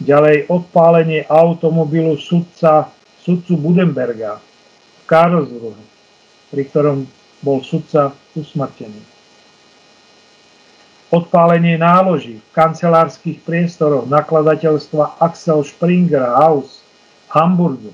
Ďalej 0.00 0.48
odpálenie 0.48 1.28
automobilu 1.28 2.16
sudca, 2.16 2.88
sudcu 3.22 3.54
Budenberga 3.56 4.38
v 4.38 5.02
Karlsruhe, 5.06 5.82
pri 6.50 6.62
ktorom 6.68 7.06
bol 7.42 7.62
sudca 7.62 8.14
usmrtený. 8.34 9.02
Odpálenie 11.12 11.76
náloží 11.76 12.40
v 12.40 12.52
kancelárskych 12.56 13.44
priestoroch 13.44 14.08
nakladateľstva 14.08 15.20
Axel 15.20 15.60
Springer 15.62 16.24
House 16.24 16.80
v 17.28 17.28
Hamburgu 17.36 17.92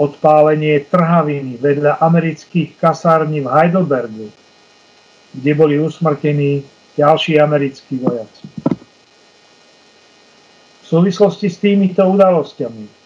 odpálenie 0.00 0.80
trhaviny 0.88 1.60
vedľa 1.60 2.00
amerických 2.00 2.80
kasární 2.80 3.44
v 3.44 3.52
Heidelbergu, 3.52 4.32
kde 5.36 5.52
boli 5.52 5.76
usmrtení 5.76 6.64
ďalší 6.96 7.36
americkí 7.36 8.00
vojaci. 8.00 8.48
V 10.80 10.84
súvislosti 10.88 11.52
s 11.52 11.60
týmito 11.60 12.00
udalosťami 12.02 12.99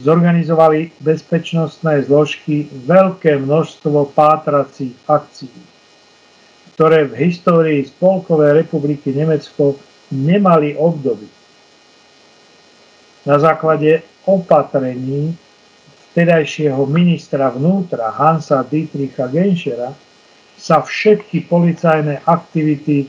zorganizovali 0.00 0.96
bezpečnostné 1.04 2.08
zložky 2.08 2.68
veľké 2.88 3.36
množstvo 3.44 4.12
pátracích 4.16 4.96
akcií, 5.04 5.60
ktoré 6.72 7.04
v 7.04 7.28
histórii 7.28 7.84
Spolkovej 7.84 8.64
republiky 8.64 9.12
Nemecko 9.12 9.76
nemali 10.08 10.72
obdoby. 10.76 11.28
Na 13.28 13.36
základe 13.38 14.02
opatrení 14.24 15.36
vtedajšieho 16.12 16.84
ministra 16.88 17.48
vnútra 17.52 18.12
Hansa 18.12 18.60
Dietricha 18.64 19.28
Genschera 19.28 19.92
sa 20.56 20.84
všetky 20.84 21.48
policajné 21.48 22.28
aktivity 22.28 23.08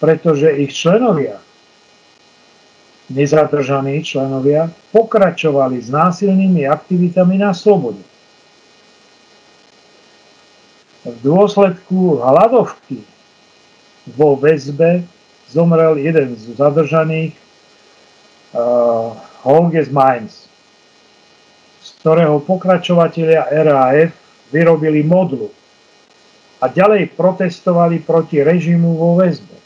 pretože 0.00 0.52
ich 0.60 0.72
členovia 0.76 1.40
nezadržaní 3.10 4.04
členovia 4.06 4.70
pokračovali 4.94 5.82
s 5.82 5.90
násilnými 5.90 6.64
aktivitami 6.70 7.42
na 7.42 7.50
slobode. 7.50 8.06
V 11.02 11.16
dôsledku 11.24 12.22
hladovky 12.22 13.02
vo 14.14 14.38
väzbe 14.38 15.02
zomrel 15.50 15.98
jeden 15.98 16.38
z 16.38 16.54
zadržaných 16.54 17.34
uh, 18.54 19.14
Holges 19.42 19.90
Mainz, 19.90 20.46
z 21.82 21.88
ktorého 22.02 22.38
pokračovatelia 22.42 23.50
RAF 23.50 24.14
vyrobili 24.54 25.02
modlu 25.02 25.50
a 26.60 26.68
ďalej 26.68 27.16
protestovali 27.16 28.04
proti 28.04 28.44
režimu 28.44 28.94
vo 28.94 29.16
väzbe. 29.16 29.56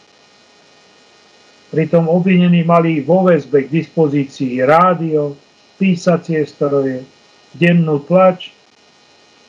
Pritom 1.74 2.06
obvinení 2.06 2.62
mali 2.62 3.02
vo 3.02 3.26
väzbe 3.26 3.66
k 3.66 3.82
dispozícii 3.82 4.62
rádio, 4.62 5.34
písacie 5.74 6.46
stroje, 6.46 7.02
dennú 7.50 7.98
tlač, 8.06 8.54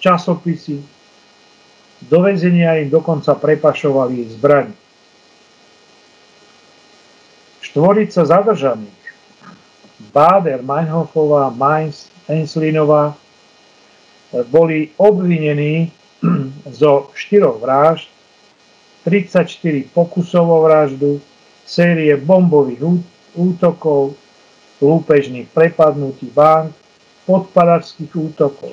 časopisy. 0.02 0.82
Do 2.10 2.26
väzenia 2.26 2.82
im 2.82 2.90
dokonca 2.90 3.38
prepašovali 3.38 4.26
zbraň. 4.34 4.85
Štvorica 7.76 8.24
zadržaných 8.24 9.04
Báder, 10.16 10.64
Meinhofová, 10.64 11.52
Mainz, 11.52 12.08
Enslinová 12.24 13.20
boli 14.48 14.96
obvinení 14.96 15.92
zo 16.80 17.12
štyroch 17.12 17.60
vražd, 17.60 18.08
34 19.04 19.92
pokusov 19.92 20.48
o 20.48 20.64
vraždu, 20.64 21.20
série 21.68 22.16
bombových 22.16 22.80
útokov, 23.36 24.16
lúpežných 24.80 25.52
prepadnutí 25.52 26.32
bank, 26.32 26.72
podpadačských 27.28 28.16
útokov. 28.16 28.72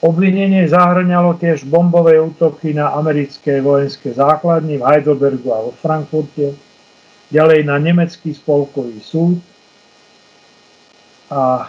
Obvinenie 0.00 0.64
zahrňalo 0.64 1.36
tiež 1.36 1.68
bombové 1.68 2.16
útoky 2.16 2.72
na 2.72 2.96
americké 2.96 3.60
vojenské 3.60 4.16
základne 4.16 4.80
v 4.80 4.86
Heidelbergu 4.88 5.52
a 5.52 5.60
vo 5.60 5.76
Frankfurte, 5.76 6.56
ďalej 7.30 7.66
na 7.66 7.76
nemecký 7.78 8.34
spolkový 8.34 9.02
súd 9.02 9.42
a 11.30 11.66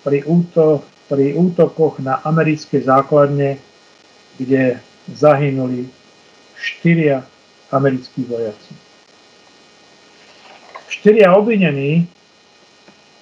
pri, 0.00 0.24
úto, 0.24 0.84
pri 1.12 1.36
útokoch 1.36 2.00
na 2.00 2.24
americké 2.24 2.80
základne, 2.80 3.60
kde 4.40 4.80
zahynuli 5.12 5.88
štyria 6.56 7.24
americkí 7.68 8.24
vojaci. 8.24 8.72
Štyria 10.88 11.36
obvinení 11.36 12.08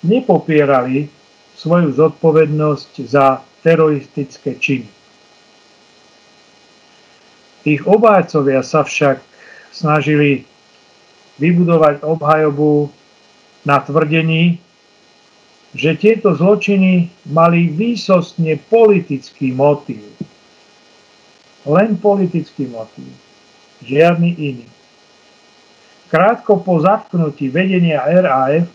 nepopierali 0.07 1.11
svoju 1.59 1.93
zodpovednosť 1.99 2.93
za 3.11 3.43
teroristické 3.67 4.55
činy. 4.55 4.87
Ich 7.67 7.83
obájcovia 7.83 8.63
sa 8.63 8.87
však 8.87 9.19
snažili 9.75 10.47
vybudovať 11.37 12.03
obhajobu 12.03 12.89
na 13.67 13.83
tvrdení, 13.83 14.59
že 15.77 15.99
tieto 15.99 16.33
zločiny 16.33 17.13
mali 17.29 17.69
výsostne 17.69 18.57
politický 18.71 19.53
motív. 19.53 20.05
Len 21.67 21.99
politický 21.99 22.71
motív 22.71 23.11
žiadny 23.85 24.31
iný. 24.39 24.67
Krátko 26.09 26.63
po 26.63 26.79
zatknutí 26.81 27.51
vedenia 27.51 28.07
RAF 28.07 28.71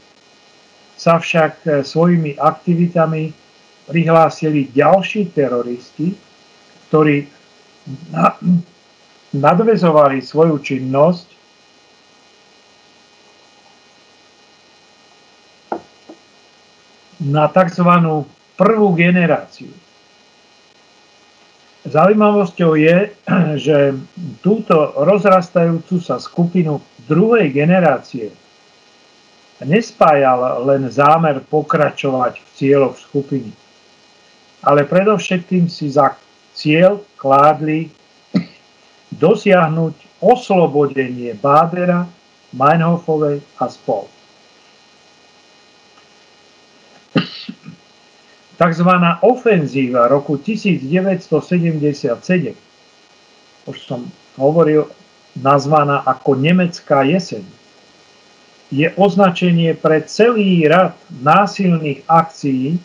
sa 0.99 1.17
však 1.17 1.53
e, 1.63 1.69
svojimi 1.81 2.37
aktivitami 2.37 3.31
prihlásili 3.87 4.69
ďalší 4.69 5.31
teroristi, 5.33 6.13
ktorí 6.91 7.25
nadvezovali 9.33 10.21
svoju 10.21 10.61
činnosť 10.61 11.30
na 17.21 17.45
tzv. 17.47 17.89
prvú 18.57 18.87
generáciu. 18.97 19.69
Zaujímavosťou 21.85 22.77
je, 22.77 22.97
že 23.65 23.97
túto 24.41 24.93
rozrastajúcu 24.97 25.97
sa 26.01 26.21
skupinu 26.21 26.81
druhej 27.05 27.49
generácie 27.49 28.29
nespájal 29.61 30.65
len 30.65 30.89
zámer 30.89 31.41
pokračovať 31.45 32.41
v 32.41 32.47
cieľoch 32.57 32.97
skupiny, 32.97 33.53
ale 34.65 34.89
predovšetkým 34.89 35.69
si 35.69 35.93
za 35.93 36.17
cieľ 36.57 37.01
kládli 37.17 37.93
dosiahnuť 39.13 40.21
oslobodenie 40.21 41.37
Bádera, 41.37 42.09
Meinhofovej 42.51 43.41
a 43.61 43.65
spol. 43.69 44.09
Takzvaná 48.61 49.25
ofenzíva 49.25 50.05
roku 50.05 50.37
1977, 50.37 52.13
už 53.65 53.77
som 53.81 54.05
hovoril, 54.37 54.85
nazvaná 55.33 56.05
ako 56.05 56.37
nemecká 56.37 57.01
jeseň, 57.01 57.41
je 58.69 58.85
označenie 59.01 59.73
pre 59.73 60.05
celý 60.05 60.69
rad 60.69 60.93
násilných 61.09 62.05
akcií, 62.05 62.77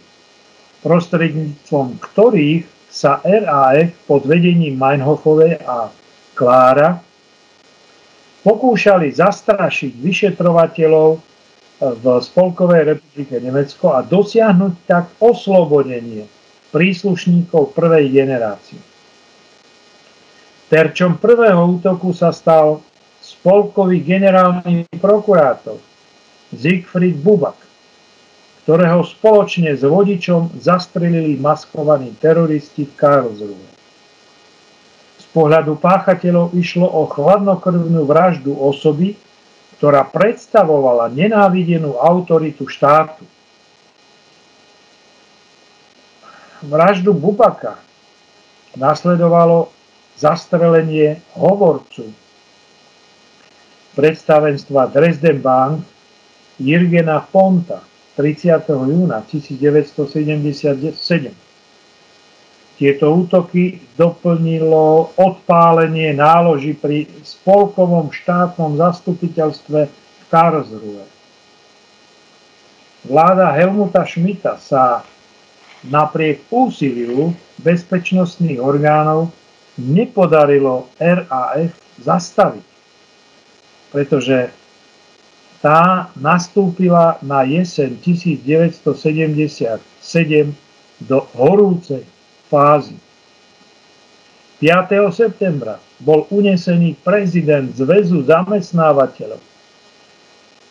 prostredníctvom 0.80 2.00
ktorých 2.00 2.64
sa 2.88 3.20
RAF 3.20 3.92
pod 4.08 4.24
vedením 4.24 4.80
Meinhofovej 4.80 5.60
a 5.60 5.92
Klára 6.32 7.04
pokúšali 8.40 9.12
zastrašiť 9.12 9.92
vyšetrovateľov 9.92 11.35
v 11.76 12.04
Spolkovej 12.24 12.96
republike 12.96 13.36
Nemecko 13.36 13.92
a 13.92 14.00
dosiahnuť 14.00 14.74
tak 14.88 15.04
oslobodenie 15.20 16.24
príslušníkov 16.72 17.76
prvej 17.76 18.08
generácie. 18.12 18.80
Terčom 20.66 21.20
prvého 21.20 21.62
útoku 21.78 22.10
sa 22.10 22.34
stal 22.34 22.82
spolkový 23.22 24.02
generálny 24.02 24.88
prokurátor 24.98 25.78
Siegfried 26.50 27.22
Bubak, 27.22 27.58
ktorého 28.66 29.06
spoločne 29.06 29.78
s 29.78 29.86
vodičom 29.86 30.58
zastrelili 30.58 31.38
maskovaní 31.38 32.16
teroristi 32.18 32.82
v 32.82 32.92
Karlsruhe. 32.98 33.68
Z 35.22 35.26
pohľadu 35.30 35.78
páchateľov 35.78 36.56
išlo 36.58 36.88
o 36.88 37.06
chladnokrvnú 37.06 38.02
vraždu 38.08 38.56
osoby, 38.56 39.14
ktorá 39.76 40.08
predstavovala 40.08 41.12
nenávidenú 41.12 42.00
autoritu 42.00 42.64
štátu. 42.64 43.28
Vraždu 46.64 47.12
Bubaka 47.12 47.76
nasledovalo 48.74 49.68
zastrelenie 50.16 51.20
hovorcu 51.36 52.08
predstavenstva 53.92 54.88
Dresden 54.88 55.44
Bank 55.44 55.84
Jirgena 56.56 57.20
Ponta 57.28 57.84
30. 58.16 58.72
júna 58.72 59.20
1977 59.28 61.45
tieto 62.76 63.08
útoky 63.08 63.80
doplnilo 63.96 65.16
odpálenie 65.16 66.12
náloží 66.12 66.76
pri 66.76 67.08
spolkovom 67.24 68.12
štátnom 68.12 68.76
zastupiteľstve 68.76 69.88
v 69.88 70.24
Karlsruhe. 70.28 71.08
Vláda 73.08 73.56
Helmuta 73.56 74.04
Schmidta 74.04 74.60
sa 74.60 75.00
napriek 75.88 76.44
úsiliu 76.52 77.32
bezpečnostných 77.64 78.60
orgánov 78.60 79.32
nepodarilo 79.80 80.92
RAF 81.00 81.72
zastaviť, 82.02 82.66
pretože 83.94 84.50
tá 85.64 86.12
nastúpila 86.18 87.16
na 87.24 87.48
jeseň 87.48 87.96
1977 88.04 90.52
do 91.00 91.24
horúcej 91.32 92.04
fázy. 92.48 92.96
5. 94.56 95.12
septembra 95.12 95.76
bol 96.00 96.24
unesený 96.32 96.96
prezident 97.04 97.68
Zväzu 97.76 98.24
zamestnávateľov 98.24 99.40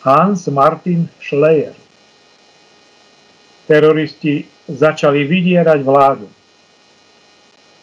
Hans 0.01 0.49
Martin 0.49 1.05
Schleyer. 1.21 1.73
Teroristi 3.65 4.45
začali 4.69 5.25
vydierať 5.25 5.79
vládu. 5.85 6.29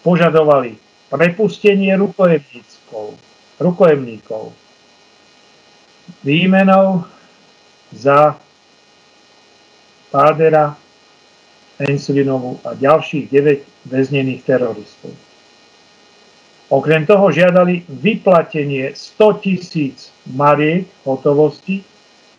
Požadovali 0.02 0.74
prepustenie 1.06 1.94
rukojemníkov, 1.94 3.14
rukojemníkov 3.62 4.54
výmenou 6.26 7.06
za 7.94 8.34
Pádera 10.10 10.76
Enslinovu 11.80 12.60
a 12.66 12.76
ďalších 12.76 13.32
9 13.32 13.88
väznených 13.88 14.42
teroristov. 14.44 15.12
Okrem 16.72 17.04
toho 17.04 17.28
žiadali 17.28 17.84
vyplatenie 17.88 18.96
100 18.96 19.44
tisíc 19.44 20.08
mariek 20.32 20.88
hotovosti 21.04 21.84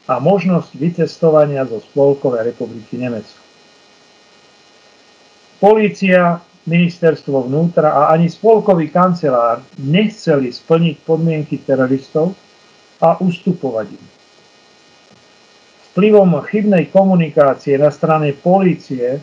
a 0.09 0.17
možnosť 0.17 0.73
vycestovania 0.73 1.63
zo 1.69 1.79
Spolkovej 1.79 2.49
republiky 2.49 2.97
Nemecko. 2.97 3.39
Polícia, 5.61 6.43
ministerstvo 6.67 7.47
vnútra 7.47 7.93
a 7.93 8.01
ani 8.11 8.27
spolkový 8.27 8.91
kancelár 8.91 9.63
nechceli 9.79 10.51
splniť 10.51 10.95
podmienky 11.07 11.63
teroristov 11.63 12.35
a 12.99 13.15
ustupovať 13.19 13.95
im. 13.95 14.12
Vplyvom 15.93 16.41
chybnej 16.49 16.89
komunikácie 16.89 17.77
na 17.77 17.93
strane 17.93 18.33
polície 18.33 19.21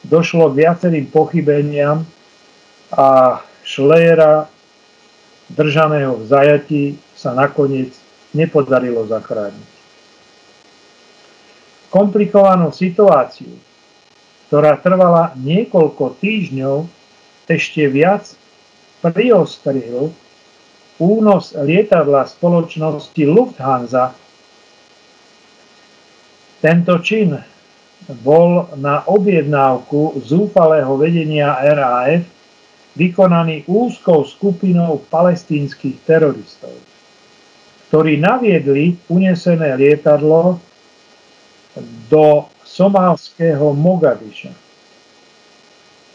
došlo 0.00 0.48
k 0.48 0.64
viacerým 0.64 1.12
pochybeniam 1.12 2.08
a 2.88 3.40
Schleera, 3.60 4.48
držaného 5.52 6.16
v 6.16 6.24
zajatí, 6.24 6.84
sa 7.12 7.36
nakoniec 7.36 7.92
nepodarilo 8.32 9.04
zachrániť. 9.04 9.68
Komplikovanú 11.92 12.72
situáciu, 12.72 13.52
ktorá 14.48 14.80
trvala 14.80 15.36
niekoľko 15.36 16.16
týždňov, 16.16 16.88
ešte 17.46 17.92
viac 17.92 18.32
priostril 19.04 20.10
únos 20.96 21.52
lietadla 21.52 22.24
spoločnosti 22.24 23.22
Lufthansa 23.28 24.16
tento 26.60 26.96
čin 27.04 27.36
bol 28.22 28.70
na 28.78 29.02
objednávku 29.08 30.20
zúfalého 30.22 30.94
vedenia 30.94 31.58
RAF 31.58 32.22
vykonaný 32.96 33.68
úzkou 33.68 34.24
skupinou 34.24 35.04
palestínskych 35.12 36.00
teroristov, 36.08 36.72
ktorí 37.92 38.16
naviedli 38.16 38.96
unesené 39.12 39.76
lietadlo 39.76 40.62
do 42.08 42.48
somálského 42.64 43.76
Mogadiša. 43.76 44.52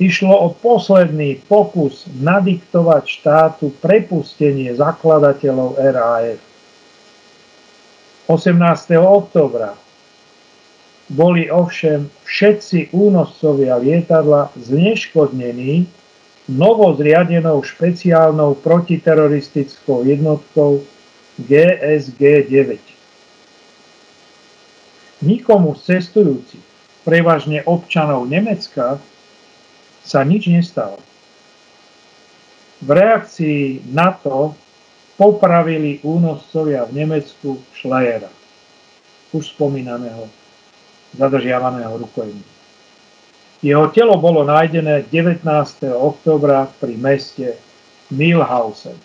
Išlo 0.01 0.33
o 0.33 0.47
posledný 0.57 1.37
pokus 1.45 2.09
nadiktovať 2.09 3.03
štátu 3.05 3.69
prepustenie 3.77 4.73
zakladateľov 4.73 5.77
RAF. 5.77 6.41
18. 8.25 8.97
oktobra 8.97 9.77
boli 11.11 11.51
ovšem 11.51 12.07
všetci 12.23 12.95
únoscovia 12.95 13.75
lietadla 13.75 14.55
zneškodnení 14.55 15.83
novozriadenou 16.47 17.59
špeciálnou 17.63 18.55
protiteroristickou 18.63 20.07
jednotkou 20.07 20.87
GSG-9. 21.43 22.79
Nikomu 25.21 25.75
z 25.77 25.81
cestujúcich, 25.99 26.65
prevažne 27.05 27.61
občanov 27.67 28.25
Nemecka, 28.25 28.97
sa 30.01 30.25
nič 30.25 30.49
nestalo. 30.49 30.97
V 32.81 32.89
reakcii 32.89 33.85
na 33.93 34.17
to 34.17 34.57
popravili 35.19 36.01
únoscovia 36.01 36.89
v 36.89 37.05
Nemecku 37.05 37.61
Schleiera, 37.77 38.31
už 39.29 39.53
spomínaného 39.53 40.40
zadržiavaného 41.17 41.97
rukojemníka. 41.97 42.61
Jeho 43.61 43.93
telo 43.93 44.17
bolo 44.17 44.41
nájdené 44.41 45.05
19. 45.13 45.45
oktobra 45.93 46.65
pri 46.81 46.97
meste 46.97 47.53
Milhausen. 48.09 48.97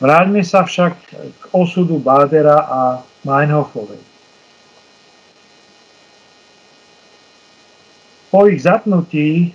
Vráťme 0.00 0.40
sa 0.46 0.62
však 0.64 0.94
k 1.12 1.42
osudu 1.52 1.98
Bádera 2.00 2.64
a 2.64 3.04
Meinhofovej. 3.26 3.98
Po 8.30 8.46
ich 8.46 8.62
zatnutí 8.62 9.50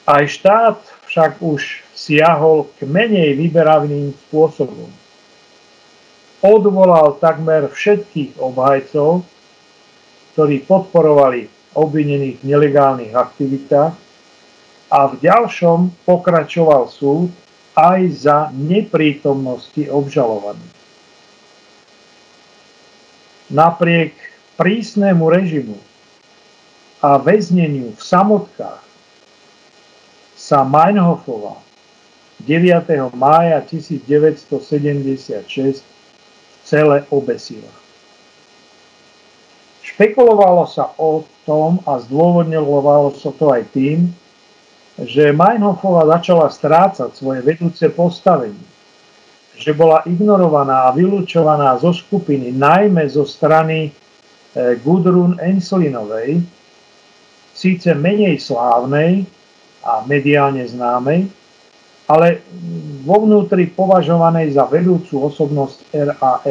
Aj 0.04 0.28
štát 0.28 0.84
však 1.08 1.40
už 1.40 1.80
siahol 1.96 2.68
k 2.76 2.84
menej 2.84 3.40
vyberavným 3.40 4.12
spôsobom. 4.28 4.92
Odvolal 6.44 7.16
takmer 7.18 7.72
všetkých 7.72 8.36
obhajcov, 8.36 9.24
ktorí 10.36 10.60
podporovali 10.68 11.48
obvinených 11.72 12.36
v 12.38 12.44
nelegálnych 12.44 13.16
aktivitách 13.16 13.96
a 14.92 14.98
v 15.08 15.14
ďalšom 15.24 16.04
pokračoval 16.04 16.92
súd 16.92 17.32
aj 17.74 18.00
za 18.12 18.38
neprítomnosti 18.54 19.90
obžalovaných. 19.90 20.74
Napriek 23.50 24.14
prísnemu 24.54 25.30
režimu 25.30 25.78
a 27.02 27.18
väzneniu 27.18 27.92
v 27.92 28.02
samotkách 28.02 28.82
sa 30.34 30.62
Meinhofova 30.62 31.56
9. 32.44 33.16
mája 33.16 33.60
1976 33.64 35.82
celé 36.64 37.04
obesila. 37.08 37.72
Špekulovalo 39.84 40.66
sa 40.66 40.90
o 40.96 41.24
tom 41.44 41.78
a 41.84 42.00
zdôvodňovalo 42.00 43.14
sa 43.20 43.30
to 43.36 43.52
aj 43.52 43.68
tým, 43.70 44.10
že 45.00 45.34
Meinhofova 45.34 46.06
začala 46.18 46.48
strácať 46.48 47.14
svoje 47.14 47.42
vedúce 47.42 47.88
postavenie, 47.90 48.58
že 49.54 49.74
bola 49.74 50.02
ignorovaná 50.06 50.90
a 50.90 50.94
vylúčovaná 50.94 51.78
zo 51.78 51.94
skupiny, 51.94 52.54
najmä 52.54 53.06
zo 53.10 53.26
strany 53.26 53.90
Gudrun 54.82 55.38
Enslinovej, 55.42 56.38
síce 57.54 57.94
menej 57.94 58.38
slávnej 58.38 59.26
a 59.82 60.02
mediálne 60.06 60.62
známej, 60.66 61.26
ale 62.10 62.44
vo 63.02 63.24
vnútri 63.24 63.70
považovanej 63.70 64.54
za 64.54 64.68
vedúcu 64.68 65.24
osobnosť 65.30 65.78
RAF. 65.94 66.44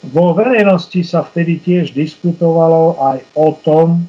Vo 0.00 0.32
verejnosti 0.32 1.04
sa 1.04 1.20
vtedy 1.20 1.60
tiež 1.60 1.92
diskutovalo 1.92 2.96
aj 2.96 3.18
o 3.36 3.52
tom, 3.60 4.08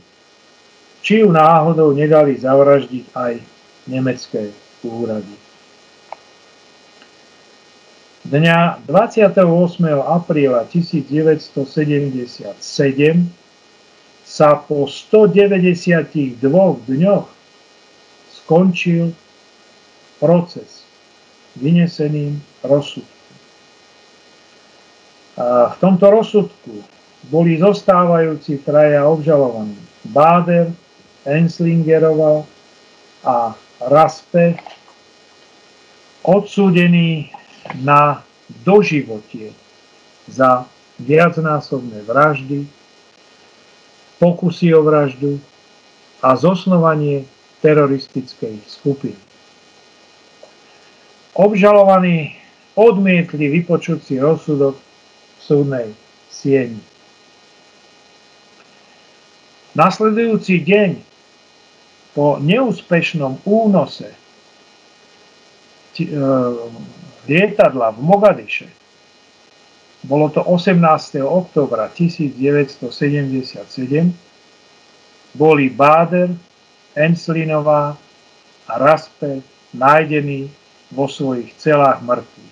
či 1.03 1.19
ju 1.25 1.33
náhodou 1.33 1.91
nedali 1.91 2.39
zavraždiť 2.39 3.05
aj 3.11 3.33
nemecké 3.89 4.55
úrady. 4.85 5.40
Dňa 8.21 8.86
28. 8.86 9.34
apríla 9.97 10.69
1977 10.69 12.53
sa 14.21 14.49
po 14.62 14.86
192 14.86 16.38
dňoch 16.86 17.27
skončil 18.29 19.17
proces 20.21 20.86
vyneseným 21.57 22.38
rozsudkom. 22.62 23.10
V 25.41 25.75
tomto 25.81 26.05
rozsudku 26.13 26.86
boli 27.25 27.57
zostávajúci 27.57 28.62
traja 28.62 29.01
obžalovaní. 29.01 29.81
Báder, 30.13 30.69
Enslingerová 31.25 32.45
a 33.25 33.57
Raspe 33.81 34.62
odsúdení 36.21 37.34
na 37.79 38.23
doživotie 38.67 39.55
za 40.27 40.67
viacnásobné 40.99 42.03
vraždy, 42.03 42.67
pokusy 44.19 44.75
o 44.75 44.86
vraždu 44.86 45.39
a 46.21 46.38
zosnovanie 46.38 47.25
teroristickej 47.65 48.62
skupiny. 48.67 49.17
Obžalovaní 51.34 52.38
odmietli 52.75 53.49
vypočuť 53.49 53.99
si 54.03 54.15
rozsudok 54.19 54.77
súdnej 55.41 55.95
sieni. 56.29 56.84
Nasledujúci 59.71 60.62
deň 60.67 60.91
po 62.12 62.36
neúspešnom 62.43 63.39
únose 63.47 64.12
lietadla 67.27 67.91
v 67.91 68.01
Mogadiše, 68.01 68.67
bolo 70.03 70.29
to 70.34 70.41
18. 70.41 71.21
oktobra 71.21 71.88
1977, 71.93 74.17
boli 75.38 75.69
Báder, 75.69 76.34
Enslinová 76.97 77.93
a 78.67 78.73
Raspe 78.81 79.45
nájdení 79.73 80.51
vo 80.91 81.07
svojich 81.07 81.55
celách 81.55 82.03
mŕtvi. 82.03 82.43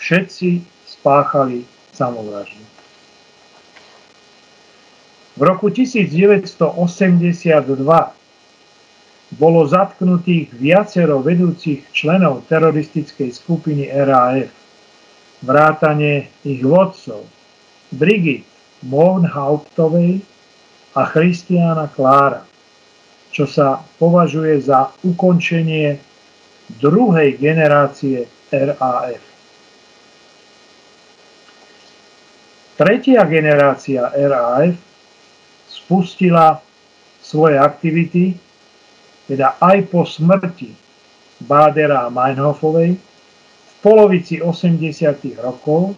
Všetci 0.00 0.64
spáchali 0.86 1.64
samovraždu. 1.92 2.64
V 5.36 5.42
roku 5.42 5.68
1982 5.68 8.14
bolo 9.30 9.62
zatknutých 9.62 10.50
viacero 10.58 11.22
vedúcich 11.22 11.86
členov 11.94 12.50
teroristickej 12.50 13.30
skupiny 13.30 13.86
RAF, 13.86 14.50
vrátane 15.46 16.26
ich 16.42 16.60
vodcov 16.66 17.22
Brigit 17.94 18.42
Mohnhauptovej 18.82 20.24
a 20.98 21.02
Christiana 21.06 21.86
Klára, 21.86 22.42
čo 23.30 23.46
sa 23.46 23.86
považuje 24.02 24.58
za 24.66 24.90
ukončenie 25.06 26.02
druhej 26.82 27.38
generácie 27.38 28.26
RAF. 28.50 29.22
Tretia 32.74 33.22
generácia 33.28 34.10
RAF 34.10 34.74
spustila 35.70 36.58
svoje 37.20 37.60
aktivity, 37.60 38.49
teda 39.30 39.54
aj 39.62 39.86
po 39.94 40.02
smrti 40.02 40.74
Bádera 41.46 42.10
a 42.10 42.12
Meinhofovej 42.12 42.98
v 42.98 43.72
polovici 43.78 44.42
80. 44.42 44.82
rokov 45.38 45.94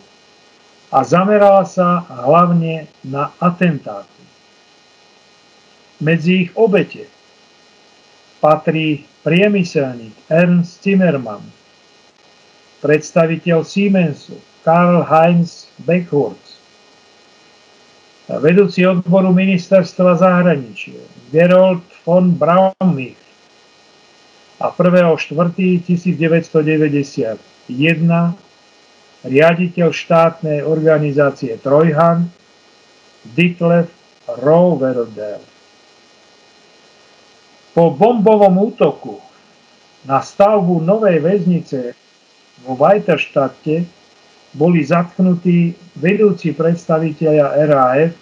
a 0.93 1.01
zamerala 1.01 1.65
sa 1.65 2.05
hlavne 2.05 2.93
na 3.01 3.33
atentáty. 3.41 4.21
Medzi 6.05 6.47
ich 6.47 6.51
obete 6.61 7.09
patrí 8.45 9.09
priemyselník 9.25 10.13
Ernst 10.29 10.85
Zimmermann, 10.85 11.43
predstaviteľ 12.85 13.65
Siemensu 13.65 14.37
Karl 14.67 15.09
Heinz 15.09 15.73
Beckhurst, 15.83 16.62
vedúci 18.41 18.87
odboru 18.87 19.35
ministerstva 19.35 20.17
zahraničia 20.17 21.03
Gerold 21.29 21.85
von 22.07 22.33
Braunmich 22.33 23.19
a 24.63 24.71
1.4.1991 24.71 27.67
riaditeľ 29.23 29.89
štátnej 29.91 30.63
organizácie 30.63 31.59
Trojhan 31.59 32.31
Ditlev 33.35 33.91
Rouverdale. 34.39 35.43
Po 37.73 37.89
bombovom 37.91 38.71
útoku 38.71 39.19
na 40.07 40.21
stavbu 40.21 40.83
novej 40.83 41.21
väznice 41.23 41.95
vo 42.67 42.75
Weiterstadte 42.79 43.85
boli 44.53 44.85
zatknutí 44.85 45.73
vedúci 45.97 46.53
predstaviteľia 46.53 47.47
RAF 47.67 48.22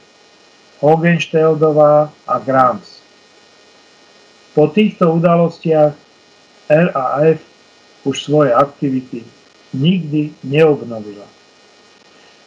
Hogensteldová 0.81 2.09
a 2.25 2.37
Grams. 2.41 3.05
Po 4.57 4.73
týchto 4.73 5.13
udalostiach 5.13 5.93
RAF 6.67 7.39
už 8.09 8.17
svoje 8.17 8.51
aktivity 8.57 9.23
nikdy 9.77 10.33
neobnovila. 10.43 11.29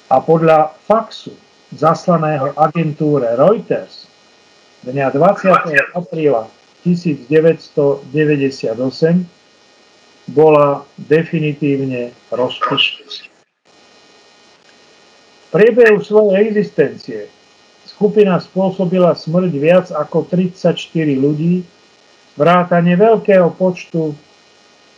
A 0.09 0.19
podľa 0.19 0.75
faxu 0.84 1.38
zaslaného 1.73 2.51
agentúre 2.57 3.38
Reuters 3.38 4.09
dňa 4.84 5.15
20. 5.15 5.95
apríla 5.95 6.49
1998 6.84 8.75
bola 10.34 10.84
definitívne 10.99 12.11
rozpustená. 12.31 13.31
Priebehu 15.53 16.01
svojej 16.01 16.49
existencie 16.49 17.29
skupina 18.03 18.35
spôsobila 18.35 19.15
smrť 19.15 19.51
viac 19.55 19.87
ako 19.95 20.27
34 20.27 20.75
ľudí, 21.15 21.63
vrátane 22.35 22.99
veľkého 22.99 23.47
počtu 23.55 24.11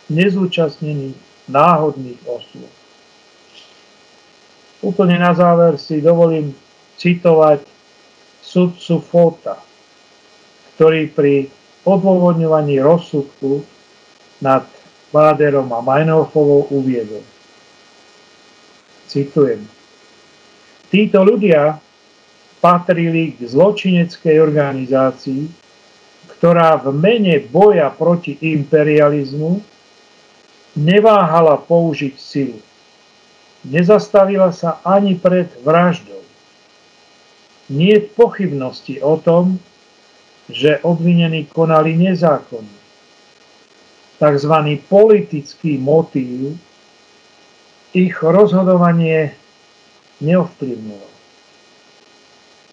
nezúčastnených 0.10 1.14
náhodných 1.46 2.18
osôb. 2.26 2.66
Úplne 4.82 5.22
na 5.22 5.38
záver 5.38 5.78
si 5.78 6.02
dovolím 6.02 6.58
citovať 6.98 7.62
sudcu 8.42 8.98
Fota, 9.06 9.62
ktorý 10.74 11.06
pri 11.14 11.54
odôvodňovaní 11.86 12.82
rozsudku 12.82 13.62
nad 14.42 14.66
Báderom 15.14 15.70
a 15.70 15.80
Meinhofovou 15.86 16.74
uviedol. 16.74 17.22
Citujem. 19.06 19.62
Títo 20.90 21.22
ľudia 21.22 21.85
patrili 22.64 23.36
k 23.36 23.46
zločineckej 23.46 24.36
organizácii, 24.42 25.48
ktorá 26.36 26.78
v 26.82 26.92
mene 26.92 27.40
boja 27.40 27.88
proti 27.94 28.36
imperializmu 28.40 29.64
neváhala 30.76 31.56
použiť 31.58 32.16
silu. 32.20 32.60
Nezastavila 33.66 34.54
sa 34.54 34.78
ani 34.86 35.18
pred 35.18 35.50
vraždou. 35.66 36.22
Nie 37.72 37.98
pochybnosti 37.98 39.02
o 39.02 39.18
tom, 39.18 39.58
že 40.46 40.78
obvinení 40.86 41.50
konali 41.50 41.98
nezákonne. 41.98 42.78
Takzvaný 44.22 44.86
politický 44.86 45.82
motív 45.82 46.62
ich 47.96 48.16
rozhodovanie 48.22 49.34
neovplyvňoval. 50.22 51.15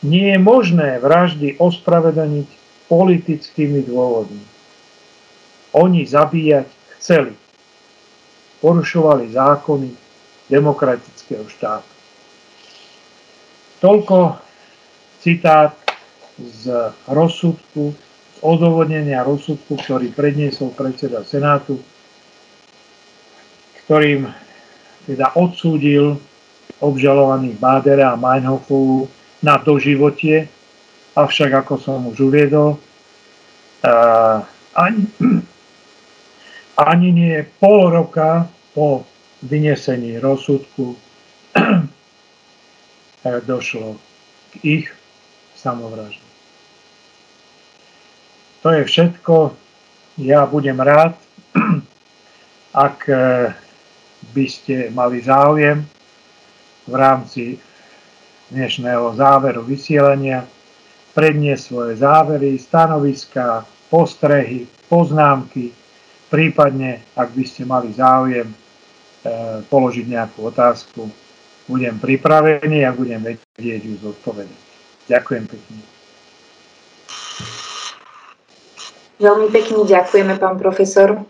Nie 0.02 0.34
je 0.34 0.38
možné 0.42 0.98
vraždy 0.98 1.62
ospravedlniť 1.62 2.48
politickými 2.90 3.86
dôvodmi. 3.86 4.42
Oni 5.78 6.02
zabíjať 6.04 6.66
chceli. 6.98 7.32
Porušovali 8.58 9.30
zákony 9.30 9.90
demokratického 10.50 11.46
štátu. 11.48 11.90
Toľko 13.82 14.38
citát 15.22 15.74
z 16.38 16.90
rozsudku, 17.10 17.94
z 17.94 18.38
odôvodnenia 18.42 19.22
rozsudku, 19.26 19.78
ktorý 19.78 20.10
predniesol 20.14 20.74
predseda 20.74 21.26
Senátu, 21.26 21.78
ktorým 23.86 24.30
teda 25.06 25.34
odsúdil 25.34 26.18
obžalovaných 26.78 27.58
Bádera 27.58 28.14
a 28.14 28.20
Meinhofovu 28.20 29.10
na 29.42 29.58
doživotie, 29.58 30.46
avšak 31.18 31.66
ako 31.66 31.74
som 31.76 32.06
už 32.08 32.30
uviedol, 32.30 32.78
ani, 34.78 35.02
ani 36.90 37.08
nie 37.10 37.36
pol 37.58 37.90
roka 37.90 38.46
po 38.72 39.04
vynesení 39.42 40.22
rozsudku 40.22 40.94
došlo 43.50 43.98
k 44.50 44.52
ich 44.62 44.86
samovražde. 45.58 46.26
To 48.62 48.70
je 48.70 48.82
všetko. 48.86 49.58
Ja 50.22 50.46
budem 50.46 50.78
rád, 50.78 51.18
ak 52.86 52.98
e, 53.10 53.50
by 54.30 54.44
ste 54.46 54.92
mali 54.94 55.18
záujem 55.18 55.82
v 56.86 56.94
rámci 56.94 57.58
dnešného 58.52 59.16
záveru 59.16 59.64
vysielania 59.64 60.44
predniesť 61.16 61.62
svoje 61.64 61.92
závery, 62.00 62.56
stanoviska, 62.56 63.64
postrehy, 63.92 64.64
poznámky, 64.88 65.72
prípadne, 66.32 67.04
ak 67.12 67.32
by 67.36 67.44
ste 67.44 67.68
mali 67.68 67.92
záujem 67.92 68.48
e, 68.48 68.56
položiť 69.68 70.06
nejakú 70.08 70.48
otázku, 70.48 71.08
budem 71.68 72.00
pripravený 72.00 72.88
a 72.88 72.96
budem 72.96 73.20
vedieť 73.56 73.82
ju 73.84 73.94
zodpovedať. 74.00 74.60
Ďakujem 75.08 75.44
pekne. 75.44 75.80
Veľmi 79.22 79.48
pekne 79.54 79.86
ďakujeme, 79.86 80.34
pán 80.40 80.56
profesor. 80.58 81.20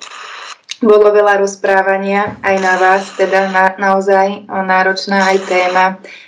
Bolo 0.82 1.14
veľa 1.14 1.38
rozprávania 1.38 2.42
aj 2.42 2.56
na 2.58 2.74
vás, 2.74 3.06
teda 3.14 3.54
na, 3.54 3.70
naozaj 3.78 4.50
náročná 4.50 5.30
aj 5.30 5.38
téma. 5.46 5.84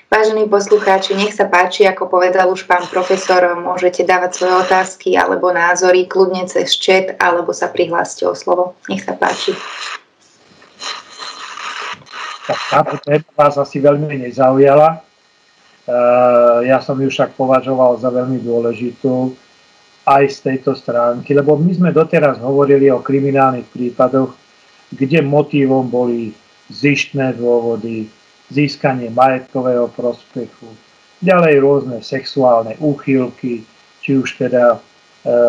Vážení 0.06 0.46
poslucháči, 0.46 1.18
nech 1.18 1.34
sa 1.34 1.50
páči, 1.50 1.90
ako 1.90 2.06
povedal 2.06 2.46
už 2.46 2.70
pán 2.70 2.86
profesor, 2.86 3.42
môžete 3.58 4.06
dávať 4.06 4.38
svoje 4.38 4.54
otázky 4.62 5.18
alebo 5.18 5.50
názory 5.50 6.06
kľudne 6.06 6.46
cez 6.46 6.70
chat, 6.78 7.18
alebo 7.18 7.50
sa 7.50 7.66
prihláste 7.66 8.22
o 8.30 8.38
slovo. 8.38 8.78
Nech 8.86 9.02
sa 9.02 9.18
páči. 9.18 9.58
Tak 12.46 12.58
táto 12.70 12.94
téma 13.02 13.26
vás 13.34 13.58
asi 13.58 13.82
veľmi 13.82 14.22
nezaujala. 14.22 15.02
Uh, 15.82 16.62
ja 16.62 16.78
som 16.78 16.94
ju 16.94 17.10
však 17.10 17.34
považoval 17.34 17.98
za 17.98 18.06
veľmi 18.06 18.38
dôležitú 18.38 19.34
aj 20.06 20.30
z 20.30 20.38
tejto 20.46 20.78
stránky, 20.78 21.34
lebo 21.34 21.58
my 21.58 21.74
sme 21.74 21.90
doteraz 21.90 22.38
hovorili 22.38 22.86
o 22.86 23.02
kriminálnych 23.02 23.66
prípadoch, 23.66 24.43
kde 24.92 25.22
motívom 25.22 25.88
boli 25.88 26.36
zištné 26.68 27.36
dôvody, 27.40 28.08
získanie 28.52 29.08
majetkového 29.08 29.88
prospechu, 29.92 30.68
ďalej 31.24 31.54
rôzne 31.64 31.98
sexuálne 32.04 32.76
úchylky, 32.80 33.64
či 34.04 34.10
už 34.20 34.36
teda 34.36 34.76
e, 34.76 34.78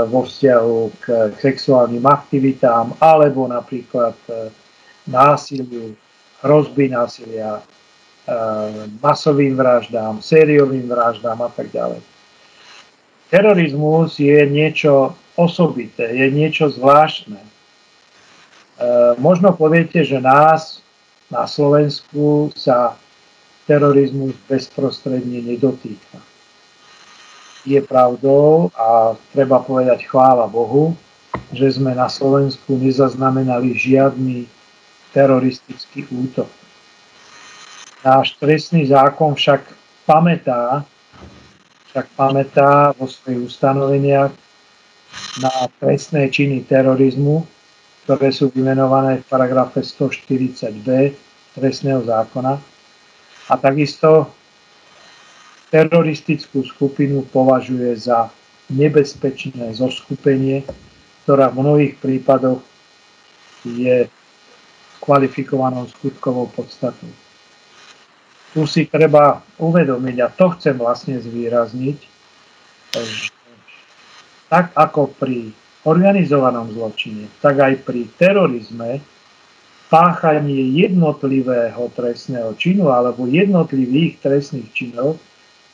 vo 0.07 0.23
vzťahu 0.23 0.79
k 1.03 1.05
sexuálnym 1.43 2.07
aktivitám, 2.07 2.95
alebo 3.03 3.51
napríklad 3.51 4.15
e, 4.31 4.47
násiliu, 5.11 5.91
hrozby 6.39 6.87
násilia, 6.87 7.59
e, 7.59 7.63
masovým 9.03 9.59
vraždám, 9.59 10.23
sériovým 10.23 10.87
vraždám 10.87 11.43
a 11.43 11.49
tak 11.51 11.67
ďalej. 11.75 11.99
Terorizmus 13.27 14.15
je 14.15 14.39
niečo 14.47 15.17
osobité, 15.35 16.07
je 16.15 16.27
niečo 16.31 16.71
zvláštne. 16.71 17.54
E, 18.75 19.15
možno 19.19 19.55
poviete, 19.55 20.03
že 20.03 20.19
nás 20.19 20.83
na 21.31 21.47
Slovensku 21.47 22.51
sa 22.53 22.99
terorizmus 23.65 24.37
bezprostredne 24.45 25.41
nedotýka. 25.41 26.21
Je 27.65 27.81
pravdou 27.81 28.69
a 28.77 29.17
treba 29.33 29.57
povedať 29.57 30.05
chvála 30.05 30.45
Bohu, 30.45 30.93
že 31.49 31.81
sme 31.81 31.97
na 31.97 32.05
Slovensku 32.05 32.77
nezaznamenali 32.77 33.73
žiadny 33.73 34.45
teroristický 35.15 36.05
útok. 36.13 36.51
Náš 38.05 38.37
trestný 38.37 38.85
zákon 38.85 39.33
však 39.33 39.65
pamätá, 40.05 40.85
však 41.89 42.05
pamätá 42.13 42.93
vo 42.93 43.09
svojich 43.09 43.49
ustanoveniach 43.49 44.29
na 45.41 45.53
trestné 45.81 46.29
činy 46.29 46.67
terorizmu, 46.69 47.47
ktoré 48.05 48.29
sú 48.29 48.53
vymenované 48.53 49.19
v 49.19 49.25
paragrafe 49.25 49.81
140b 49.81 51.17
trestného 51.57 52.05
zákona. 52.05 52.61
A 53.49 53.53
takisto 53.57 54.29
teroristickú 55.73 56.61
skupinu 56.61 57.25
považuje 57.33 57.97
za 57.97 58.29
nebezpečné 58.69 59.73
zoskupenie, 59.73 60.61
ktorá 61.25 61.49
v 61.49 61.65
mnohých 61.65 61.93
prípadoch 61.97 62.61
je 63.65 64.05
kvalifikovanou 65.01 65.89
skutkovou 65.89 66.45
podstatou. 66.53 67.09
Tu 68.53 68.61
si 68.69 68.85
treba 68.85 69.41
uvedomiť, 69.57 70.15
a 70.21 70.29
to 70.29 70.53
chcem 70.55 70.77
vlastne 70.77 71.17
zvýrazniť, 71.17 71.97
tak 74.47 74.71
ako 74.77 75.09
pri 75.17 75.64
organizovanom 75.85 76.73
zločine, 76.73 77.29
tak 77.39 77.61
aj 77.61 77.85
pri 77.85 78.09
terorizme 78.17 78.99
páchanie 79.87 80.73
jednotlivého 80.81 81.93
trestného 81.93 82.57
činu 82.57 82.89
alebo 82.89 83.29
jednotlivých 83.29 84.17
trestných 84.17 84.69
činov 84.73 85.21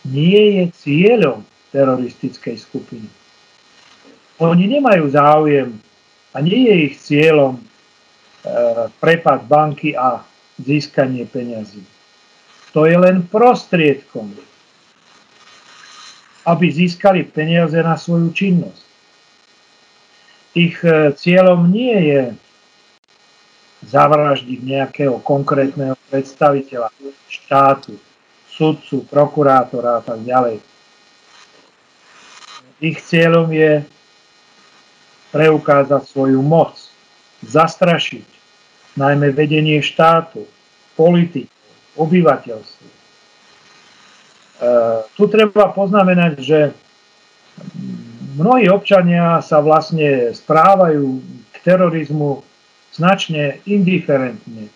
nie 0.04 0.60
je 0.60 0.64
cieľom 0.76 1.48
teroristickej 1.72 2.60
skupiny. 2.60 3.08
Oni 4.44 4.68
nemajú 4.68 5.06
záujem 5.16 5.80
a 6.36 6.38
nie 6.44 6.68
je 6.68 6.76
ich 6.92 6.96
cieľom 7.00 7.56
e, 7.56 7.64
prepad 9.00 9.48
banky 9.48 9.96
a 9.96 10.26
získanie 10.60 11.24
peňazí. 11.24 11.86
To 12.76 12.84
je 12.84 12.98
len 13.00 13.24
prostriedkom, 13.28 14.32
aby 16.44 16.66
získali 16.68 17.24
peniaze 17.28 17.78
na 17.80 17.96
svoju 17.96 18.34
činnosť. 18.34 18.91
Ich 20.52 20.84
e, 20.84 21.16
cieľom 21.16 21.72
nie 21.72 21.96
je 22.12 22.22
zavraždiť 23.88 24.60
nejakého 24.60 25.24
konkrétneho 25.24 25.96
predstaviteľa 26.12 26.92
štátu, 27.32 27.96
sudcu, 28.52 29.08
prokurátora 29.08 29.98
a 29.98 30.02
tak 30.04 30.20
ďalej. 30.28 30.60
Ich 32.84 33.00
cieľom 33.08 33.48
je 33.56 33.88
preukázať 35.32 36.04
svoju 36.04 36.44
moc, 36.44 36.76
zastrašiť 37.48 38.28
najmä 39.00 39.32
vedenie 39.32 39.80
štátu, 39.80 40.44
politiku, 41.00 41.48
obyvateľstvu. 41.96 42.88
E, 42.92 42.96
tu 45.16 45.24
treba 45.32 45.72
poznamenať, 45.72 46.34
že 46.44 46.60
mnohí 48.36 48.70
občania 48.70 49.40
sa 49.44 49.60
vlastne 49.60 50.32
správajú 50.32 51.20
k 51.52 51.56
terorizmu 51.64 52.44
značne 52.92 53.64
indiferentne. 53.68 54.68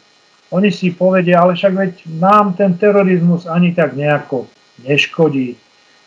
Oni 0.53 0.69
si 0.71 0.95
povedia, 0.95 1.41
ale 1.41 1.57
však 1.57 1.73
veď 1.73 1.93
nám 2.21 2.55
ten 2.55 2.77
terorizmus 2.79 3.43
ani 3.49 3.75
tak 3.75 3.97
nejako 3.97 4.47
neškodí. 4.87 5.59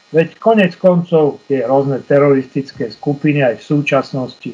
Veď 0.08 0.40
konec 0.40 0.72
koncov 0.80 1.44
tie 1.50 1.68
rôzne 1.68 2.00
teroristické 2.00 2.88
skupiny 2.88 3.44
aj 3.44 3.60
v 3.60 3.66
súčasnosti, 3.76 4.52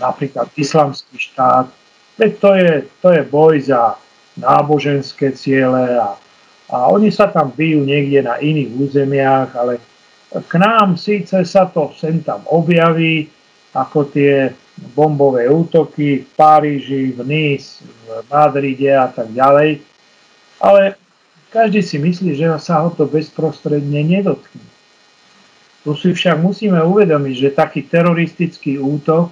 napríklad 0.00 0.48
islamský 0.56 1.20
štát, 1.20 1.68
veď 2.16 2.30
to 2.40 2.50
je, 2.56 2.70
to 3.04 3.08
je 3.12 3.22
boj 3.28 3.54
za 3.60 4.00
náboženské 4.40 5.36
ciele 5.36 6.00
a, 6.00 6.16
a 6.72 6.76
oni 6.88 7.12
sa 7.12 7.28
tam 7.28 7.52
bijú 7.52 7.84
niekde 7.84 8.24
na 8.24 8.40
iných 8.40 8.70
územiach, 8.72 9.52
ale 9.52 9.76
k 10.32 10.52
nám 10.56 10.96
síce 10.96 11.44
sa 11.44 11.68
to 11.68 11.92
sem 11.92 12.24
tam 12.24 12.40
objaví, 12.48 13.28
ako 13.76 14.08
tie 14.08 14.52
bombové 14.96 15.48
útoky 15.48 16.24
v 16.24 16.28
Paríži, 16.32 17.12
v 17.12 17.20
Nice, 17.24 17.84
v 17.84 18.24
Madride 18.32 18.92
a 18.96 19.08
tak 19.12 19.28
ďalej, 19.32 19.84
ale 20.60 20.96
každý 21.52 21.84
si 21.84 22.00
myslí, 22.00 22.32
že 22.32 22.48
sa 22.56 22.80
ho 22.80 22.88
to 22.96 23.04
bezprostredne 23.04 24.00
nedotkne. 24.00 24.64
Tu 25.84 25.92
si 25.98 26.14
však 26.14 26.40
musíme 26.40 26.80
uvedomiť, 26.80 27.34
že 27.36 27.58
taký 27.58 27.84
teroristický 27.84 28.80
útok, 28.80 29.28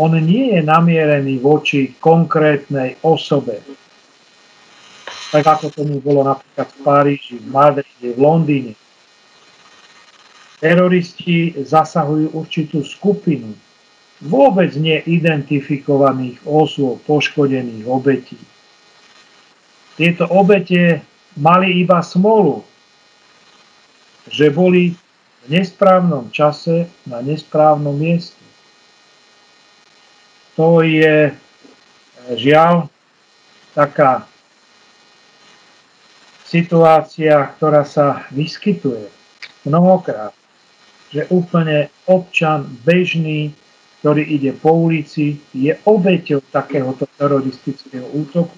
on 0.00 0.12
nie 0.16 0.56
je 0.56 0.60
namierený 0.62 1.38
voči 1.38 1.94
konkrétnej 2.00 2.98
osobe. 3.04 3.60
Tak 5.34 5.44
ako 5.44 5.66
tomu 5.74 5.98
bolo 5.98 6.22
napríklad 6.22 6.68
v 6.70 6.78
Paríži, 6.82 7.34
v 7.42 7.46
Madride, 7.50 8.08
v 8.14 8.18
Londýne. 8.18 8.72
Teroristi 10.64 11.52
zasahujú 11.60 12.32
určitú 12.32 12.80
skupinu 12.80 13.52
vôbec 14.24 14.72
neidentifikovaných 14.80 16.40
osôb, 16.48 17.04
poškodených 17.04 17.84
obetí. 17.84 18.40
Tieto 20.00 20.24
obete 20.32 21.04
mali 21.36 21.84
iba 21.84 22.00
smolu, 22.00 22.64
že 24.32 24.48
boli 24.48 24.96
v 25.44 25.46
nesprávnom 25.52 26.32
čase 26.32 26.88
na 27.04 27.20
nesprávnom 27.20 27.92
mieste. 27.92 28.40
To 30.56 30.80
je 30.80 31.28
žiaľ 32.40 32.88
taká 33.76 34.24
situácia, 36.48 37.52
ktorá 37.60 37.84
sa 37.84 38.24
vyskytuje 38.32 39.12
mnohokrát, 39.68 40.32
že 41.14 41.30
úplne 41.30 41.94
občan 42.10 42.66
bežný, 42.82 43.54
ktorý 44.02 44.26
ide 44.26 44.50
po 44.58 44.74
ulici, 44.74 45.38
je 45.54 45.70
obeťou 45.86 46.42
takéhoto 46.50 47.06
teroristického 47.14 48.04
útoku 48.10 48.52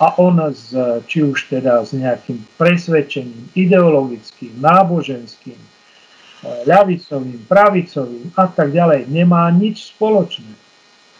a 0.00 0.16
on 0.16 0.40
s, 0.48 0.72
či 1.04 1.20
už 1.20 1.52
teda 1.52 1.84
s 1.84 1.92
nejakým 1.92 2.40
presvedčením 2.56 3.52
ideologickým, 3.52 4.56
náboženským, 4.56 5.58
eh, 5.58 6.46
ľavicovým, 6.64 7.44
pravicovým 7.44 8.32
a 8.38 8.48
tak 8.48 8.72
ďalej 8.72 9.10
nemá 9.12 9.50
nič 9.52 9.92
spoločné. 9.92 10.48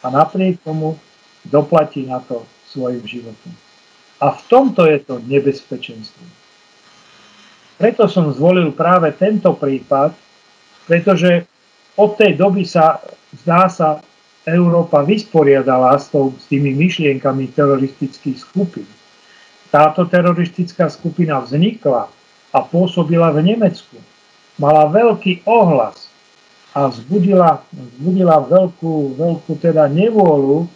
A 0.01 0.09
napriek 0.09 0.65
tomu 0.65 0.97
doplatí 1.45 2.09
na 2.09 2.25
to 2.25 2.49
svojim 2.73 3.05
životom. 3.05 3.53
A 4.17 4.33
v 4.33 4.43
tomto 4.49 4.89
je 4.89 5.01
to 5.05 5.21
nebezpečenstvo. 5.29 6.25
Preto 7.77 8.09
som 8.09 8.33
zvolil 8.33 8.73
práve 8.73 9.13
tento 9.17 9.53
prípad, 9.57 10.13
pretože 10.89 11.45
od 11.97 12.17
tej 12.17 12.37
doby 12.39 12.65
sa, 12.65 13.03
zdá 13.45 13.69
sa, 13.69 14.01
Európa 14.49 15.05
vysporiadala 15.05 16.01
s, 16.01 16.09
tou, 16.09 16.33
s 16.33 16.49
tými 16.49 16.73
myšlienkami 16.73 17.53
teroristických 17.53 18.41
skupín. 18.41 18.89
Táto 19.69 20.09
teroristická 20.09 20.89
skupina 20.89 21.39
vznikla 21.39 22.09
a 22.51 22.59
pôsobila 22.65 23.31
v 23.37 23.55
Nemecku. 23.55 24.01
Mala 24.57 24.89
veľký 24.89 25.47
ohlas 25.47 26.11
a 26.75 26.89
vzbudila, 26.91 27.63
vzbudila 27.71 28.49
veľkú, 28.49 29.15
veľkú 29.15 29.53
teda 29.61 29.87
nevôľu 29.93 30.67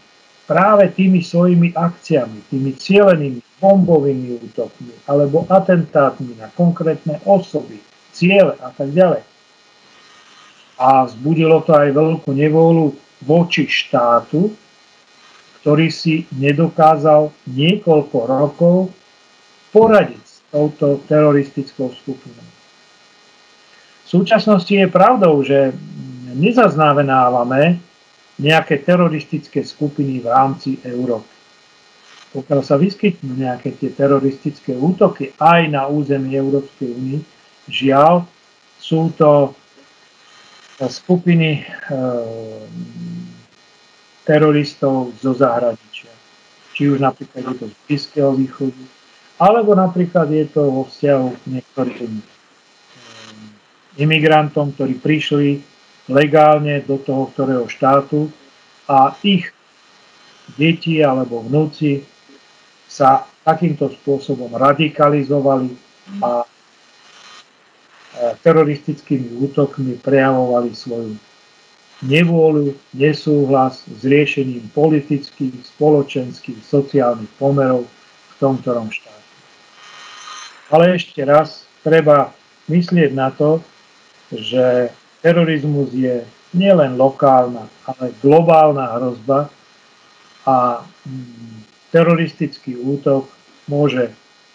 práve 0.44 0.92
tými 0.92 1.24
svojimi 1.24 1.72
akciami, 1.72 2.52
tými 2.52 2.76
cielenými 2.76 3.40
bombovými 3.58 4.44
útokmi 4.44 4.92
alebo 5.08 5.48
atentátmi 5.48 6.36
na 6.36 6.52
konkrétne 6.52 7.16
osoby, 7.24 7.80
ciele 8.12 8.54
a 8.60 8.68
tak 8.70 8.92
ďalej. 8.92 9.33
A 10.78 11.06
vzbudilo 11.06 11.62
to 11.62 11.74
aj 11.74 11.94
veľkú 11.94 12.30
nevôľu 12.34 12.94
voči 13.22 13.70
štátu, 13.70 14.50
ktorý 15.62 15.88
si 15.88 16.28
nedokázal 16.34 17.32
niekoľko 17.48 18.18
rokov 18.28 18.76
poradiť 19.72 20.22
s 20.22 20.44
touto 20.52 21.00
teroristickou 21.08 21.88
skupinou. 22.04 22.48
V 24.04 24.08
súčasnosti 24.20 24.70
je 24.70 24.84
pravdou, 24.86 25.40
že 25.40 25.72
nezaznamenávame 26.36 27.80
nejaké 28.36 28.82
teroristické 28.82 29.62
skupiny 29.62 30.20
v 30.20 30.26
rámci 30.28 30.70
Európy. 30.82 31.32
Pokiaľ 32.34 32.60
sa 32.66 32.74
vyskytnú 32.74 33.38
nejaké 33.38 33.78
tie 33.78 33.94
teroristické 33.94 34.74
útoky 34.74 35.30
aj 35.38 35.70
na 35.70 35.86
území 35.86 36.34
Európskej 36.34 36.90
únie, 36.90 37.22
žiaľ, 37.70 38.26
sú 38.76 39.14
to 39.14 39.54
skupiny 40.82 41.62
eh, 41.62 42.64
teroristov 44.26 45.14
zo 45.20 45.32
zahraničia. 45.36 46.10
Či 46.74 46.90
už 46.90 46.98
napríklad 46.98 47.54
je 47.54 47.54
to 47.54 47.66
z 47.70 47.74
Blízkeho 47.86 48.30
východu, 48.34 48.82
alebo 49.38 49.78
napríklad 49.78 50.26
je 50.34 50.46
to 50.50 50.62
vo 50.66 50.82
vzťahu 50.90 51.26
k 51.30 51.42
niektorým 51.58 52.12
eh, 52.18 52.24
imigrantom, 54.02 54.74
ktorí 54.74 54.98
prišli 54.98 55.62
legálne 56.10 56.84
do 56.84 57.00
toho 57.00 57.30
ktorého 57.32 57.64
štátu 57.70 58.28
a 58.84 59.16
ich 59.24 59.48
deti 60.60 61.00
alebo 61.00 61.40
vnúci 61.40 62.04
sa 62.84 63.24
takýmto 63.44 63.88
spôsobom 63.88 64.52
radikalizovali 64.52 65.72
a 66.20 66.44
teroristickými 68.42 69.42
útokmi 69.42 69.98
prejavovali 69.98 70.70
svoju 70.74 71.14
nevôľu, 72.04 72.74
nesúhlas 72.94 73.82
s 73.86 74.02
riešením 74.04 74.68
politických, 74.74 75.54
spoločenských, 75.74 76.60
sociálnych 76.62 77.30
pomerov 77.40 77.86
v 77.86 78.34
tom 78.38 78.58
ktorom 78.60 78.90
štáte. 78.90 79.14
Ale 80.68 80.98
ešte 80.98 81.22
raz, 81.22 81.64
treba 81.86 82.34
myslieť 82.66 83.10
na 83.14 83.30
to, 83.30 83.62
že 84.32 84.90
terorizmus 85.22 85.92
je 85.94 86.24
nielen 86.56 86.96
lokálna, 86.98 87.68
ale 87.86 88.14
globálna 88.22 88.98
hrozba 88.98 89.52
a 90.44 90.82
mm, 90.82 91.66
teroristický 91.94 92.78
útok 92.78 93.28
môže 93.68 94.12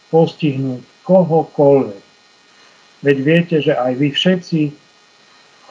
postihnúť 0.09 0.81
kohokoľvek. 1.05 2.08
Veď 2.99 3.17
viete, 3.23 3.55
že 3.63 3.73
aj 3.75 3.93
vy 3.95 4.11
všetci 4.11 4.59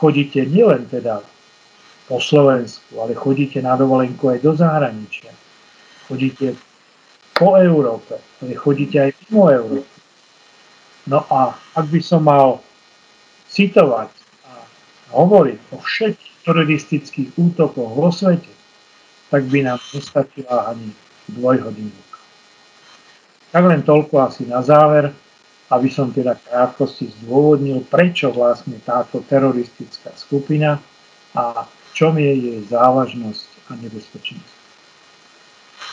chodíte 0.01 0.41
nielen 0.49 0.89
teda 0.89 1.21
po 2.09 2.17
Slovensku, 2.23 3.05
ale 3.05 3.13
chodíte 3.13 3.61
na 3.61 3.77
dovolenku 3.77 4.33
aj 4.33 4.39
do 4.41 4.57
zahraničia. 4.57 5.29
Chodíte 6.09 6.57
po 7.37 7.61
Európe, 7.61 8.17
ale 8.41 8.57
chodíte 8.57 8.97
aj 8.97 9.11
mimo 9.29 9.53
Európy. 9.53 9.99
No 11.09 11.25
a 11.29 11.53
ak 11.77 11.87
by 11.93 12.01
som 12.01 12.25
mal 12.25 12.65
citovať 13.53 14.09
a 14.49 14.53
hovoriť 15.13 15.59
o 15.73 15.77
všetkých 15.81 16.37
teroristických 16.49 17.29
útokoch 17.37 17.93
vo 17.93 18.09
svete, 18.09 18.53
tak 19.29 19.45
by 19.53 19.69
nám 19.69 19.81
nestačila 19.93 20.73
ani 20.73 20.97
dvojhodinka. 21.29 22.17
Tak 23.53 23.63
len 23.65 23.85
toľko 23.85 24.15
asi 24.25 24.49
na 24.49 24.65
záver, 24.65 25.13
aby 25.69 25.89
som 25.93 26.09
teda 26.09 26.37
krátkosti 26.37 27.13
zdôvodnil, 27.21 27.85
prečo 27.89 28.33
vlastne 28.33 28.81
táto 28.81 29.21
teroristická 29.25 30.17
skupina 30.17 30.81
a 31.37 31.69
v 31.69 31.91
čom 31.93 32.17
je 32.17 32.33
jej 32.33 32.61
závažnosť 32.69 33.49
a 33.69 33.71
nebezpečnosť. 33.77 34.53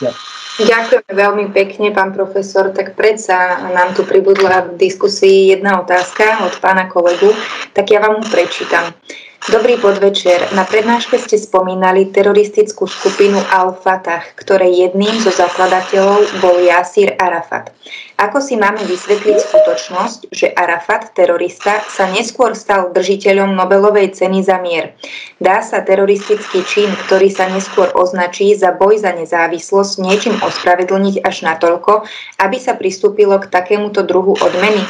Ďakujem. 0.00 0.36
Ďakujeme 0.56 1.12
veľmi 1.12 1.46
pekne, 1.52 1.92
pán 1.92 2.16
profesor. 2.16 2.72
Tak 2.72 2.96
predsa 2.96 3.60
nám 3.76 3.92
tu 3.92 4.08
pribudla 4.08 4.72
v 4.72 4.80
diskusii 4.80 5.52
jedna 5.52 5.84
otázka 5.84 6.48
od 6.48 6.56
pána 6.64 6.88
kolegu, 6.88 7.28
tak 7.76 7.92
ja 7.92 8.00
vám 8.00 8.24
ju 8.24 8.24
prečítam. 8.32 8.88
Dobrý 9.52 9.76
podvečer. 9.76 10.56
Na 10.56 10.64
prednáške 10.64 11.20
ste 11.20 11.36
spomínali 11.36 12.08
teroristickú 12.08 12.88
skupinu 12.88 13.36
Al-Fatah, 13.52 14.32
ktorej 14.32 14.88
jedným 14.88 15.12
zo 15.20 15.28
zakladateľov 15.28 16.40
bol 16.40 16.56
Yasir 16.64 17.14
Arafat. 17.20 17.68
Ako 18.16 18.40
si 18.40 18.56
máme 18.56 18.80
vysvetliť 18.80 19.36
skutočnosť, 19.44 20.32
že 20.32 20.48
Arafat, 20.56 21.12
terorista, 21.12 21.84
sa 21.84 22.08
neskôr 22.08 22.56
stal 22.56 22.88
držiteľom 22.88 23.52
Nobelovej 23.52 24.16
ceny 24.16 24.40
za 24.40 24.56
mier? 24.56 24.96
Dá 25.36 25.60
sa 25.60 25.84
teroristický 25.84 26.64
čin, 26.64 26.88
ktorý 27.04 27.28
sa 27.28 27.44
neskôr 27.52 27.92
označí 27.92 28.56
za 28.56 28.72
boj 28.72 29.04
za 29.04 29.12
nezávislosť, 29.12 30.00
niečím 30.00 30.32
ospravedlniť 30.40 31.28
až 31.28 31.44
natoľko, 31.44 32.08
aby 32.40 32.56
sa 32.56 32.72
pristúpilo 32.80 33.36
k 33.36 33.52
takémuto 33.52 34.00
druhu 34.00 34.32
odmeny? 34.40 34.80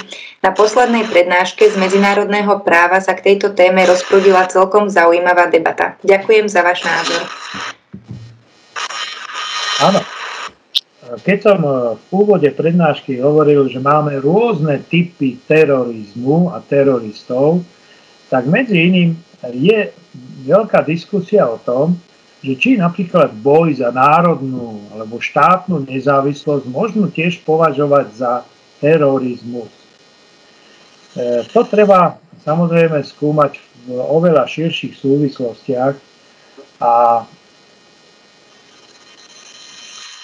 Na 0.47 0.55
poslednej 0.55 1.11
prednáške 1.11 1.67
z 1.67 1.75
medzinárodného 1.83 2.63
práva 2.63 3.03
sa 3.03 3.19
k 3.19 3.35
tejto 3.35 3.59
téme 3.59 3.83
rozprudila 3.91 4.47
celkom 4.47 4.87
zaujímavá 4.87 5.51
debata. 5.51 5.99
Ďakujem 6.07 6.47
za 6.47 6.63
váš 6.63 6.87
názor. 6.87 7.27
Áno, 9.83 9.99
keď 11.23 11.39
som 11.39 11.59
e, 11.63 11.71
v 11.95 12.05
úvode 12.11 12.49
prednášky 12.51 13.23
hovoril, 13.23 13.71
že 13.71 13.79
máme 13.79 14.19
rôzne 14.19 14.83
typy 14.91 15.39
terorizmu 15.47 16.51
a 16.51 16.59
teroristov, 16.65 17.63
tak 18.27 18.51
medzi 18.51 18.75
iným 18.75 19.11
je 19.55 19.95
veľká 20.49 20.83
diskusia 20.83 21.47
o 21.47 21.63
tom, 21.63 21.95
že 22.43 22.59
či 22.59 22.71
napríklad 22.79 23.35
boj 23.39 23.79
za 23.79 23.95
národnú 23.95 24.83
alebo 24.95 25.23
štátnu 25.23 25.87
nezávislosť 25.87 26.67
možno 26.71 27.11
tiež 27.11 27.43
považovať 27.47 28.07
za 28.15 28.33
terorizmus. 28.83 29.71
E, 31.15 31.47
to 31.47 31.61
treba 31.67 32.19
samozrejme 32.43 32.99
skúmať 33.03 33.59
v 33.87 33.95
oveľa 33.95 34.51
širších 34.51 34.99
súvislostiach 34.99 35.95
a 36.83 37.23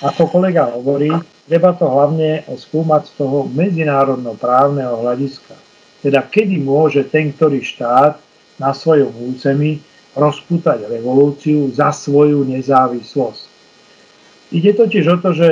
ako 0.02 0.26
kolega 0.26 0.66
hovorí, 0.74 1.14
treba 1.46 1.70
to 1.78 1.86
hlavne 1.86 2.42
skúmať 2.50 3.02
z 3.06 3.12
toho 3.22 3.46
medzinárodno 3.46 4.34
právneho 4.34 4.98
hľadiska. 4.98 5.54
Teda 6.02 6.26
kedy 6.26 6.58
môže 6.58 7.06
ten, 7.06 7.30
ktorý 7.30 7.62
štát 7.62 8.18
na 8.58 8.74
svojom 8.74 9.14
území 9.30 9.78
rozputať 10.18 10.90
revolúciu 10.90 11.70
za 11.70 11.94
svoju 11.94 12.42
nezávislosť. 12.44 13.42
Ide 14.52 14.76
totiž 14.76 15.04
o 15.08 15.16
to, 15.22 15.30
že 15.32 15.48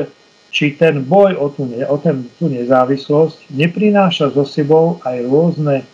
či 0.51 0.74
ten 0.74 1.07
boj 1.07 1.38
o 1.38 1.46
tú, 1.55 1.70
o 1.70 1.96
ten, 2.03 2.26
tú 2.36 2.51
nezávislosť 2.51 3.55
neprináša 3.55 4.34
so 4.34 4.42
sebou 4.42 4.98
aj 5.07 5.16
rôzne 5.30 5.76
e, 5.80 5.84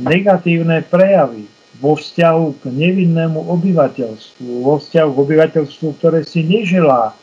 negatívne 0.00 0.80
prejavy 0.88 1.44
vo 1.78 1.94
vzťahu 1.94 2.58
k 2.58 2.62
nevinnému 2.72 3.38
obyvateľstvu, 3.38 4.50
vo 4.64 4.80
vzťahu 4.80 5.10
k 5.14 5.20
obyvateľstvu, 5.20 5.88
ktoré 6.00 6.24
si 6.24 6.42
neželá 6.42 7.14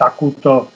takúto, 0.00 0.72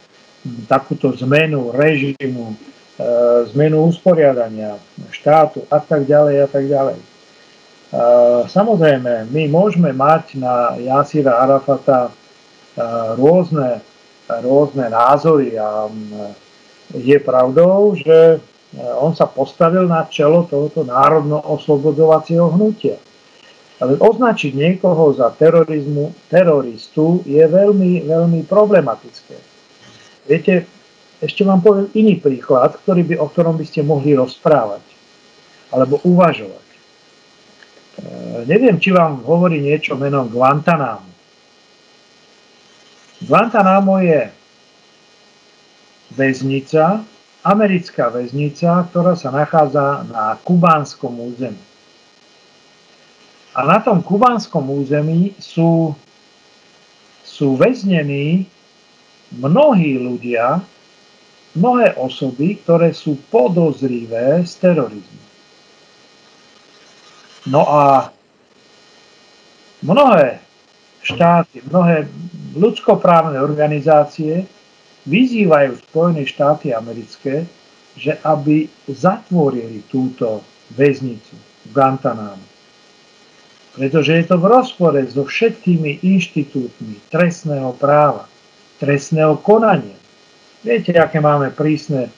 takúto 0.68 1.16
zmenu 1.24 1.72
režimu, 1.72 2.52
eh, 3.00 3.40
zmenu 3.56 3.88
usporiadania 3.88 4.76
štátu 5.08 5.64
a 5.72 5.80
tak 5.80 6.04
ďalej 6.04 6.36
a 6.44 6.48
tak 6.48 6.64
ďalej. 6.68 6.98
Eh, 7.00 8.40
samozrejme, 8.48 9.32
my 9.32 9.42
môžeme 9.48 9.90
mať 9.96 10.36
na 10.36 10.76
Jasira 10.76 11.40
Arafata 11.40 12.12
rôzne, 13.14 13.78
rôzne 14.26 14.90
názory 14.90 15.54
a 15.54 15.86
mm, 15.86 16.34
je 16.98 17.14
pravdou, 17.22 17.94
že 17.94 18.42
on 18.98 19.14
sa 19.14 19.30
postavil 19.30 19.86
na 19.86 20.10
čelo 20.10 20.42
tohoto 20.50 20.82
národno-oslobodovacieho 20.82 22.50
hnutia. 22.50 22.98
Ale 23.82 23.98
označiť 23.98 24.54
niekoho 24.54 25.10
za 25.18 25.34
terorizmu, 25.34 26.14
teroristu 26.30 27.26
je 27.26 27.42
veľmi, 27.42 28.06
veľmi 28.06 28.46
problematické. 28.46 29.36
Viete, 30.30 30.64
ešte 31.18 31.42
vám 31.42 31.58
poviem 31.64 31.88
iný 31.96 32.22
príklad, 32.22 32.78
ktorý 32.84 33.02
by, 33.02 33.14
o 33.18 33.26
ktorom 33.26 33.58
by 33.58 33.64
ste 33.66 33.82
mohli 33.82 34.14
rozprávať 34.14 34.84
alebo 35.74 35.98
uvažovať. 36.06 36.66
E, 36.68 36.76
neviem, 38.46 38.78
či 38.78 38.94
vám 38.94 39.26
hovorí 39.26 39.58
niečo 39.58 39.98
menom 39.98 40.30
Guantanamo. 40.30 41.10
Guantanamo 43.24 43.98
je 44.04 44.30
väznica, 46.14 47.02
americká 47.42 48.12
väznica, 48.12 48.86
ktorá 48.92 49.18
sa 49.18 49.34
nachádza 49.34 50.06
na 50.06 50.38
kubánskom 50.44 51.18
území. 51.18 51.73
A 53.54 53.62
na 53.62 53.78
tom 53.78 54.02
kubánskom 54.02 54.66
území 54.66 55.30
sú, 55.38 55.94
sú 57.22 57.54
väznení 57.54 58.50
mnohí 59.30 59.94
ľudia, 59.94 60.58
mnohé 61.54 61.94
osoby, 61.94 62.58
ktoré 62.66 62.90
sú 62.90 63.14
podozrivé 63.30 64.42
z 64.42 64.52
terorizmu. 64.58 65.22
No 67.46 67.62
a 67.62 68.10
mnohé 69.86 70.42
štáty, 71.06 71.62
mnohé 71.70 72.10
ľudskoprávne 72.58 73.38
organizácie 73.38 74.50
vyzývajú 75.06 75.78
Spojené 75.78 76.26
štáty 76.26 76.74
americké, 76.74 77.46
že 77.94 78.18
aby 78.26 78.66
zatvorili 78.90 79.86
túto 79.86 80.42
väznicu 80.74 81.38
v 81.38 81.70
Guantanamo 81.70 82.53
pretože 83.74 84.14
je 84.14 84.24
to 84.30 84.36
v 84.38 84.46
rozpore 84.46 85.00
so 85.10 85.26
všetkými 85.26 86.06
inštitútmi 86.06 87.02
trestného 87.10 87.74
práva, 87.74 88.30
trestného 88.78 89.34
konania. 89.42 89.98
Viete, 90.62 90.94
aké 90.94 91.18
máme 91.18 91.50
prísne 91.50 92.08
e, 92.08 92.10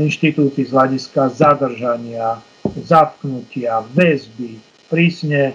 inštitúty 0.00 0.64
z 0.64 0.72
hľadiska 0.72 1.30
zadržania, 1.36 2.40
zatknutia, 2.64 3.84
väzby, 3.92 4.58
prísne, 4.88 5.54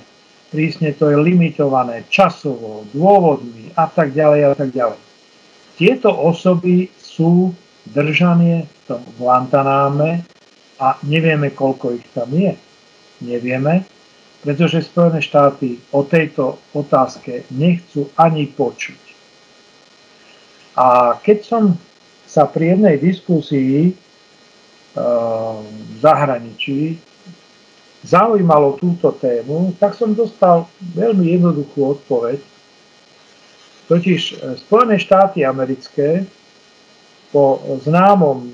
prísne 0.54 0.94
to 0.94 1.10
je 1.10 1.18
limitované 1.18 2.06
časovo, 2.08 2.86
dôvodmi 2.94 3.74
a 3.76 3.90
tak 3.90 4.14
ďalej 4.14 4.42
a 4.46 4.52
tak 4.54 4.70
ďalej. 4.72 5.02
Tieto 5.76 6.14
osoby 6.14 6.88
sú 6.96 7.52
držanie 7.92 8.64
v 8.64 8.80
tom 8.88 9.02
Guantanáme 9.20 10.24
a 10.80 10.96
nevieme, 11.04 11.52
koľko 11.52 12.00
ich 12.00 12.08
tam 12.16 12.32
je. 12.32 12.56
Nevieme, 13.26 13.84
pretože 14.46 14.86
Spojené 14.86 15.26
štáty 15.26 15.82
o 15.90 16.06
tejto 16.06 16.62
otázke 16.78 17.50
nechcú 17.50 18.14
ani 18.14 18.46
počuť. 18.46 19.02
A 20.78 21.18
keď 21.18 21.38
som 21.42 21.64
sa 22.30 22.46
pri 22.46 22.78
jednej 22.78 23.02
diskusii 23.02 23.98
v 24.96 25.96
zahraničí 25.98 27.02
zaujímalo 28.06 28.78
túto 28.78 29.10
tému, 29.18 29.74
tak 29.82 29.98
som 29.98 30.14
dostal 30.14 30.70
veľmi 30.94 31.36
jednoduchú 31.36 31.98
odpoveď. 31.98 32.38
Totiž 33.90 34.22
Spojené 34.62 35.02
štáty 35.02 35.42
americké 35.42 36.22
po 37.34 37.66
známom 37.82 38.46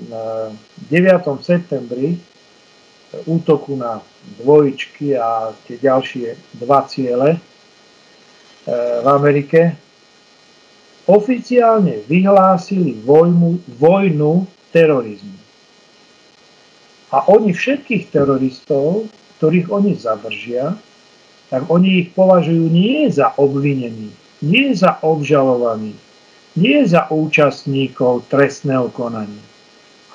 9. 0.88 1.44
septembri 1.44 2.16
útoku 3.28 3.76
na 3.76 4.00
dvojičky 4.42 5.18
a 5.18 5.52
tie 5.66 5.76
ďalšie 5.78 6.58
dva 6.62 6.86
ciele 6.86 7.38
v 8.66 9.06
Amerike 9.06 9.74
oficiálne 11.10 12.06
vyhlásili 12.06 12.94
vojnu, 13.02 13.58
vojnu 13.78 14.46
terorizmu. 14.70 15.38
A 17.12 17.28
oni 17.28 17.52
všetkých 17.52 18.08
teroristov, 18.08 19.10
ktorých 19.38 19.68
oni 19.68 19.92
zadržia, 19.98 20.78
tak 21.52 21.68
oni 21.68 22.06
ich 22.06 22.08
považujú 22.16 22.72
nie 22.72 23.10
za 23.12 23.36
obvinených, 23.36 24.16
nie 24.40 24.72
za 24.72 24.96
obžalovaných, 25.04 26.00
nie 26.56 26.78
za 26.88 27.10
účastníkov 27.12 28.24
trestného 28.32 28.88
konania, 28.96 29.44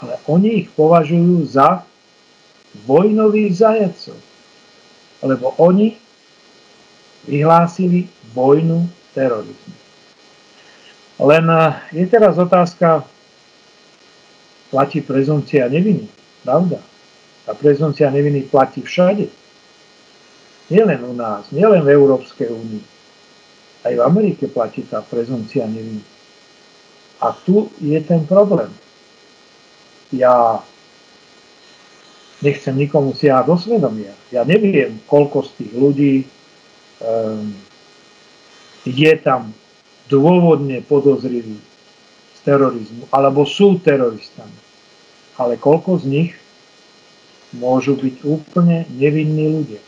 ale 0.01 0.17
oni 0.25 0.65
ich 0.65 0.69
považujú 0.73 1.45
za 1.45 1.85
vojnových 2.85 3.51
zajacov, 3.57 4.17
lebo 5.23 5.55
oni 5.57 5.97
vyhlásili 7.27 8.07
vojnu 8.33 8.89
terorizmu. 9.13 9.75
Len 11.17 11.45
eh, 11.49 11.73
je 11.91 12.05
teraz 12.07 12.37
otázka, 12.37 13.03
platí 14.69 15.01
prezumcia 15.01 15.65
neviny, 15.65 16.07
pravda? 16.43 16.77
A 17.47 17.55
prezumcia 17.55 18.11
neviny 18.11 18.45
platí 18.51 18.83
všade. 18.83 19.31
Nielen 20.67 20.99
u 21.07 21.15
nás, 21.15 21.47
nielen 21.55 21.79
v 21.81 21.95
Európskej 21.95 22.51
únii. 22.51 22.83
Aj 23.87 23.93
v 23.95 24.01
Amerike 24.03 24.51
platí 24.51 24.83
tá 24.83 24.99
prezumcia 24.99 25.63
neviny. 25.63 26.03
A 27.23 27.31
tu 27.31 27.71
je 27.79 27.97
ten 28.03 28.27
problém. 28.27 28.69
Ja 30.11 30.61
nechcem 32.41 32.75
nikomu 32.77 33.13
siahať 33.17 33.45
do 33.49 33.55
svedomia. 33.57 34.13
Ja 34.29 34.45
neviem, 34.45 35.01
koľko 35.09 35.47
z 35.47 35.49
tých 35.61 35.73
ľudí 35.73 36.13
um, 37.01 37.53
je 38.85 39.13
tam 39.19 39.51
dôvodne 40.07 40.79
podozriví 40.85 41.57
z 42.37 42.39
terorizmu, 42.45 43.09
alebo 43.11 43.43
sú 43.43 43.81
teroristami. 43.81 44.55
Ale 45.37 45.59
koľko 45.59 46.01
z 46.01 46.05
nich 46.07 46.31
môžu 47.53 47.97
byť 47.97 48.15
úplne 48.23 48.87
nevinní 48.95 49.45
ľudia. 49.51 49.81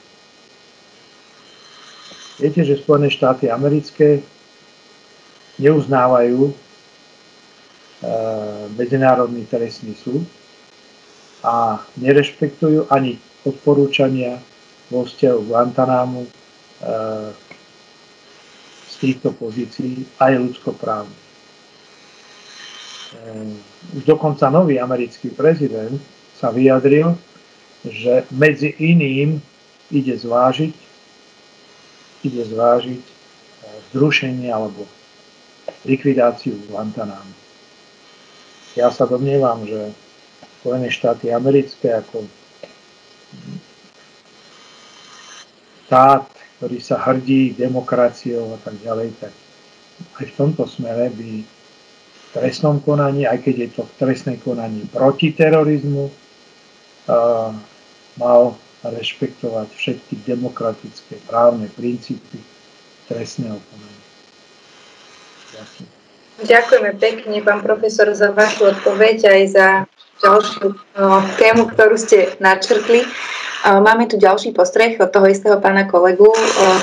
Viete, 2.39 2.63
že 2.63 2.79
Spojené 2.79 3.11
štáty 3.11 3.51
americké 3.51 4.23
neuznávajú 5.59 6.55
E, 7.99 8.11
Medzinárodný 8.79 9.43
trestný 9.43 9.91
súd 9.91 10.23
a 11.43 11.79
nerešpektujú 11.95 12.91
ani 12.91 13.15
odporúčania 13.47 14.39
vo 14.91 15.07
vzťahu 15.07 15.39
Guantanámu 15.47 16.21
e, 16.25 16.29
z 18.89 18.95
týchto 18.99 19.31
pozícií 19.37 20.03
aj 20.19 20.31
ľudskoprávne. 20.35 21.15
E, 21.15 21.21
už 23.99 24.03
dokonca 24.03 24.51
nový 24.51 24.81
americký 24.81 25.31
prezident 25.31 25.95
sa 26.35 26.51
vyjadril, 26.51 27.15
že 27.87 28.27
medzi 28.35 28.75
iným 28.75 29.39
ide 29.87 30.15
zvážiť, 30.19 30.75
ide 32.27 32.43
zvážiť 32.43 33.19
zrušenie 33.93 34.49
alebo 34.51 34.85
likvidáciu 35.85 36.57
Guantanámu. 36.69 37.33
Ja 38.77 38.93
sa 38.93 39.09
domnievam, 39.09 39.65
že 39.65 39.91
Spojené 40.59 40.91
štáty 40.91 41.31
americké 41.31 41.95
ako 41.95 42.27
štát, 45.87 46.27
ktorý 46.59 46.77
sa 46.83 46.99
hrdí 46.99 47.55
demokraciou 47.55 48.53
a 48.53 48.59
tak 48.61 48.75
ďalej, 48.83 49.15
tak 49.23 49.33
aj 50.19 50.25
v 50.27 50.33
tomto 50.35 50.67
smere 50.67 51.09
by 51.15 51.31
v 51.41 52.25
trestnom 52.35 52.83
konaní, 52.83 53.25
aj 53.25 53.41
keď 53.41 53.55
je 53.57 53.69
to 53.79 53.81
v 53.87 53.93
trestnej 53.97 54.37
konaní 54.43 54.85
proti 54.91 55.31
terorizmu, 55.33 56.11
mal 58.19 58.53
rešpektovať 58.83 59.67
všetky 59.73 60.27
demokratické 60.27 61.17
právne 61.25 61.71
princípy 61.73 62.37
trestného 63.09 63.57
konania. 63.57 64.07
Ďakujem. 65.55 65.89
Ďakujeme 66.39 66.91
pekne, 66.95 67.37
pán 67.43 67.59
profesor, 67.59 68.07
za 68.15 68.31
vašu 68.31 68.71
odpoveď 68.71 69.17
aj 69.27 69.41
za 69.51 69.67
ďalšiu 70.19 70.75
tému, 71.39 71.71
ktorú 71.71 71.95
ste 71.95 72.35
načrtli. 72.43 73.07
Máme 73.59 74.07
tu 74.07 74.15
ďalší 74.15 74.55
postreh 74.55 74.95
od 75.03 75.11
toho 75.11 75.27
istého 75.27 75.59
pána 75.59 75.83
kolegu, 75.83 76.31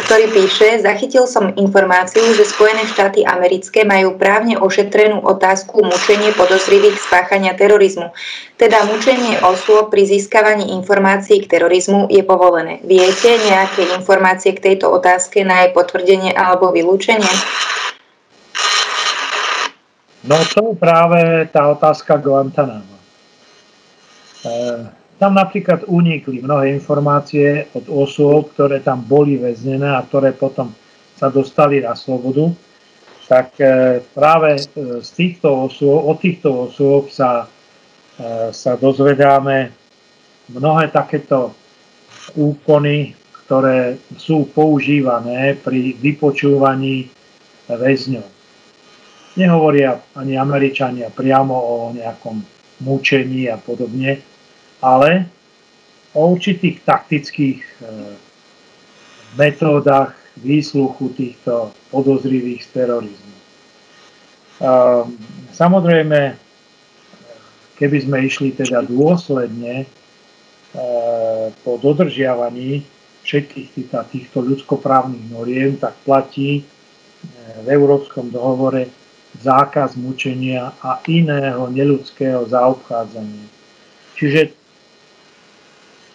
ktorý 0.04 0.28
píše, 0.28 0.84
zachytil 0.84 1.24
som 1.24 1.48
informáciu, 1.56 2.20
že 2.36 2.44
Spojené 2.44 2.84
štáty 2.84 3.24
americké 3.24 3.80
majú 3.88 4.20
právne 4.20 4.60
ošetrenú 4.60 5.24
otázku 5.24 5.80
mučenie 5.80 6.36
podozrivých 6.36 7.00
spáchania 7.00 7.56
terorizmu. 7.56 8.12
Teda 8.60 8.84
mučenie 8.84 9.40
osôb 9.40 9.88
pri 9.88 10.04
získavaní 10.04 10.76
informácií 10.76 11.40
k 11.40 11.48
terorizmu 11.48 12.12
je 12.12 12.20
povolené. 12.20 12.84
Viete 12.84 13.40
nejaké 13.48 13.96
informácie 13.96 14.52
k 14.52 14.60
tejto 14.72 14.92
otázke 14.92 15.48
na 15.48 15.64
jej 15.64 15.72
potvrdenie 15.72 16.36
alebo 16.36 16.76
vylúčenie? 16.76 17.32
No 20.28 20.36
to 20.52 20.60
je 20.60 20.74
práve 20.76 21.48
tá 21.56 21.72
otázka 21.72 22.20
Guantanama. 22.20 22.95
E, 24.46 24.50
tam 25.18 25.34
napríklad 25.34 25.88
unikli 25.90 26.44
mnohé 26.44 26.70
informácie 26.76 27.66
od 27.74 27.88
osôb, 27.90 28.54
ktoré 28.54 28.84
tam 28.84 29.02
boli 29.02 29.40
väznené 29.40 29.90
a 29.90 30.04
ktoré 30.06 30.36
potom 30.36 30.70
sa 31.18 31.32
dostali 31.32 31.82
na 31.82 31.98
slobodu. 31.98 32.54
Tak 33.26 33.58
e, 33.58 33.66
práve 34.14 34.54
e, 34.54 34.62
z 35.02 35.10
týchto 35.10 35.66
osôb, 35.66 36.06
od 36.06 36.16
týchto 36.22 36.70
osôb 36.70 37.10
sa, 37.10 37.50
sa 38.56 38.72
dozvedáme 38.80 39.68
mnohé 40.56 40.88
takéto 40.88 41.52
úkony, 42.32 43.12
ktoré 43.44 44.00
sú 44.16 44.48
používané 44.50 45.52
pri 45.60 45.94
vypočúvaní 46.00 47.12
väzňov. 47.68 48.26
Nehovoria 49.36 50.00
ani 50.16 50.40
Američania 50.40 51.12
priamo 51.12 51.52
o 51.54 51.74
nejakom 51.92 52.40
mučení 52.82 53.48
a 53.52 53.60
podobne, 53.60 54.35
ale 54.80 55.28
o 56.16 56.32
určitých 56.32 56.80
taktických 56.84 57.60
e, 57.60 57.72
metódach 59.36 60.16
výsluchu 60.40 61.12
týchto 61.12 61.72
podozrivých 61.92 62.64
z 62.64 62.68
terorizmu. 62.72 63.36
E, 63.36 63.42
samozrejme, 65.52 66.20
keby 67.76 67.98
sme 68.00 68.18
išli 68.24 68.56
teda 68.56 68.84
dôsledne 68.88 69.84
e, 69.84 69.86
po 71.60 71.76
dodržiavaní 71.76 72.80
všetkých 73.26 73.68
týchto 74.12 74.38
ľudskoprávnych 74.38 75.34
noriem, 75.34 75.74
tak 75.76 75.98
platí 76.06 76.62
v 77.58 77.66
Európskom 77.66 78.30
dohovore 78.30 78.86
zákaz 79.42 79.98
mučenia 79.98 80.72
a 80.78 81.02
iného 81.10 81.66
neludského 81.68 82.46
zaobchádzania. 82.46 83.46
Čiže 84.16 84.65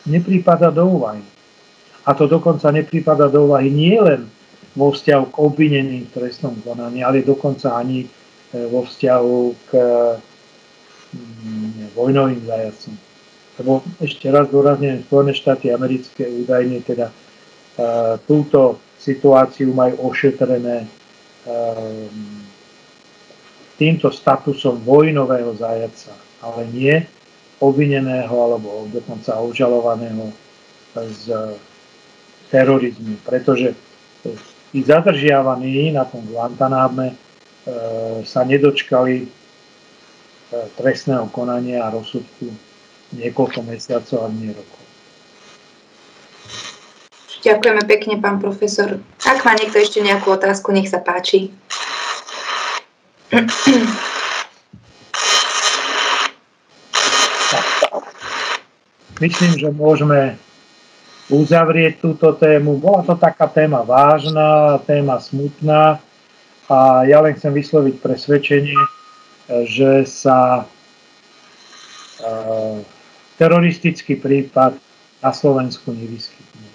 neprípada 0.05 0.73
do 0.73 0.87
úvahy. 0.87 1.21
A 2.05 2.17
to 2.17 2.25
dokonca 2.25 2.73
neprípada 2.73 3.29
do 3.29 3.51
úvahy 3.51 3.69
nie 3.69 3.97
len 4.01 4.25
vo 4.73 4.89
vzťahu 4.89 5.25
k 5.29 5.35
obvineným 5.37 6.03
v 6.09 6.13
trestnom 6.15 6.55
konaní, 6.63 7.03
ale 7.03 7.21
dokonca 7.21 7.75
ani 7.75 8.07
e, 8.07 8.09
vo 8.71 8.87
vzťahu 8.87 9.37
k 9.67 9.71
mm, 11.13 11.93
vojnovým 11.93 12.41
zajacom. 12.47 12.95
Lebo 13.59 13.85
ešte 14.01 14.31
raz 14.31 14.47
dôrazne 14.49 15.03
Spojené 15.05 15.37
štáty 15.37 15.69
americké 15.69 16.25
údajne 16.25 16.81
teda 16.81 17.11
uh, 17.11 18.17
túto 18.25 18.81
situáciu 18.97 19.75
majú 19.75 20.09
ošetrené 20.09 20.87
uh, 20.87 22.09
týmto 23.75 24.09
statusom 24.09 24.81
vojnového 24.81 25.53
zajaca, 25.59 26.15
ale 26.41 26.65
nie 26.73 26.95
obvineného 27.61 28.33
alebo 28.33 28.89
dokonca 28.89 29.37
obžalovaného 29.37 30.33
z 30.97 31.55
terorizmu, 32.51 33.21
pretože 33.23 33.77
tí 34.73 34.83
zadržiavaní 34.83 35.95
na 35.95 36.03
tom 36.03 36.25
Guantanáme 36.27 37.13
e, 37.13 37.15
sa 38.27 38.43
nedočkali 38.43 39.29
trestného 40.51 41.31
konania 41.31 41.87
a 41.87 41.95
rozsudku 41.95 42.51
niekoľko 43.15 43.59
mesiacov 43.63 44.27
a 44.27 44.29
nie 44.35 44.51
rokov. 44.51 44.79
Ďakujeme 47.41 47.83
pekne, 47.89 48.15
pán 48.21 48.37
profesor. 48.37 49.01
Ak 49.25 49.41
má 49.41 49.57
niekto 49.57 49.81
ešte 49.81 50.03
nejakú 50.03 50.29
otázku, 50.29 50.69
nech 50.69 50.91
sa 50.91 51.01
páči. 51.01 51.49
Myslím, 59.21 59.53
že 59.53 59.69
môžeme 59.69 60.33
uzavrieť 61.29 62.01
túto 62.01 62.33
tému. 62.33 62.81
Bola 62.81 63.05
to 63.05 63.13
taká 63.13 63.45
téma 63.45 63.85
vážna, 63.85 64.81
téma 64.83 65.21
smutná 65.21 66.01
a 66.65 67.05
ja 67.05 67.21
len 67.21 67.37
chcem 67.37 67.53
vysloviť 67.53 68.01
presvedčenie, 68.01 68.73
že 69.69 70.09
sa 70.09 70.65
uh, 70.65 72.81
teroristický 73.37 74.17
prípad 74.17 74.73
na 75.21 75.31
Slovensku 75.31 75.93
nevyskytne. 75.93 76.69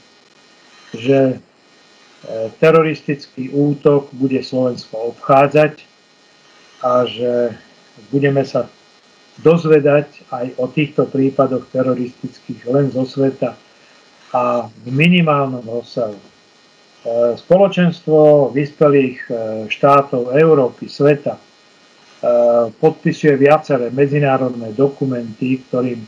Že 0.95 1.19
uh, 1.37 2.49
teroristický 2.63 3.51
útok 3.51 4.15
bude 4.15 4.39
Slovensko 4.39 5.19
obchádzať 5.19 5.83
a 6.87 7.11
že 7.11 7.59
budeme 8.15 8.47
sa 8.47 8.71
dozvedať 9.41 10.25
aj 10.33 10.57
o 10.57 10.67
týchto 10.71 11.05
prípadoch 11.09 11.69
teroristických 11.69 12.65
len 12.73 12.89
zo 12.89 13.05
sveta 13.05 13.53
a 14.33 14.69
v 14.69 14.87
minimálnom 14.89 15.65
rozsahu. 15.65 16.17
E, 16.17 16.25
spoločenstvo 17.39 18.51
vyspelých 18.51 19.19
e, 19.29 19.33
štátov 19.71 20.35
Európy, 20.35 20.89
sveta 20.89 21.37
e, 21.37 21.43
podpisuje 22.73 23.37
viaceré 23.37 23.93
medzinárodné 23.93 24.73
dokumenty, 24.73 25.63
ktorým 25.69 26.03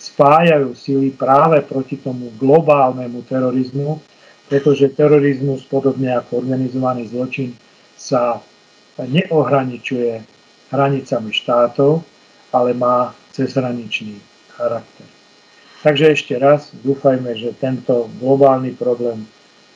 spájajú 0.00 0.72
sily 0.72 1.12
práve 1.12 1.60
proti 1.62 2.00
tomu 2.00 2.32
globálnemu 2.40 3.20
terorizmu, 3.28 4.00
pretože 4.48 4.90
terorizmus, 4.96 5.62
podobne 5.68 6.16
ako 6.16 6.42
organizovaný 6.42 7.06
zločin, 7.12 7.54
sa 7.94 8.40
neohraničuje 8.98 10.24
hranicami 10.72 11.30
štátov, 11.30 12.02
ale 12.50 12.74
má 12.74 13.14
cezhraničný 13.32 14.18
charakter. 14.54 15.06
Takže 15.80 16.12
ešte 16.12 16.34
raz 16.36 16.76
dúfajme, 16.84 17.32
že 17.40 17.56
tento 17.56 18.12
globálny 18.20 18.76
problém 18.76 19.24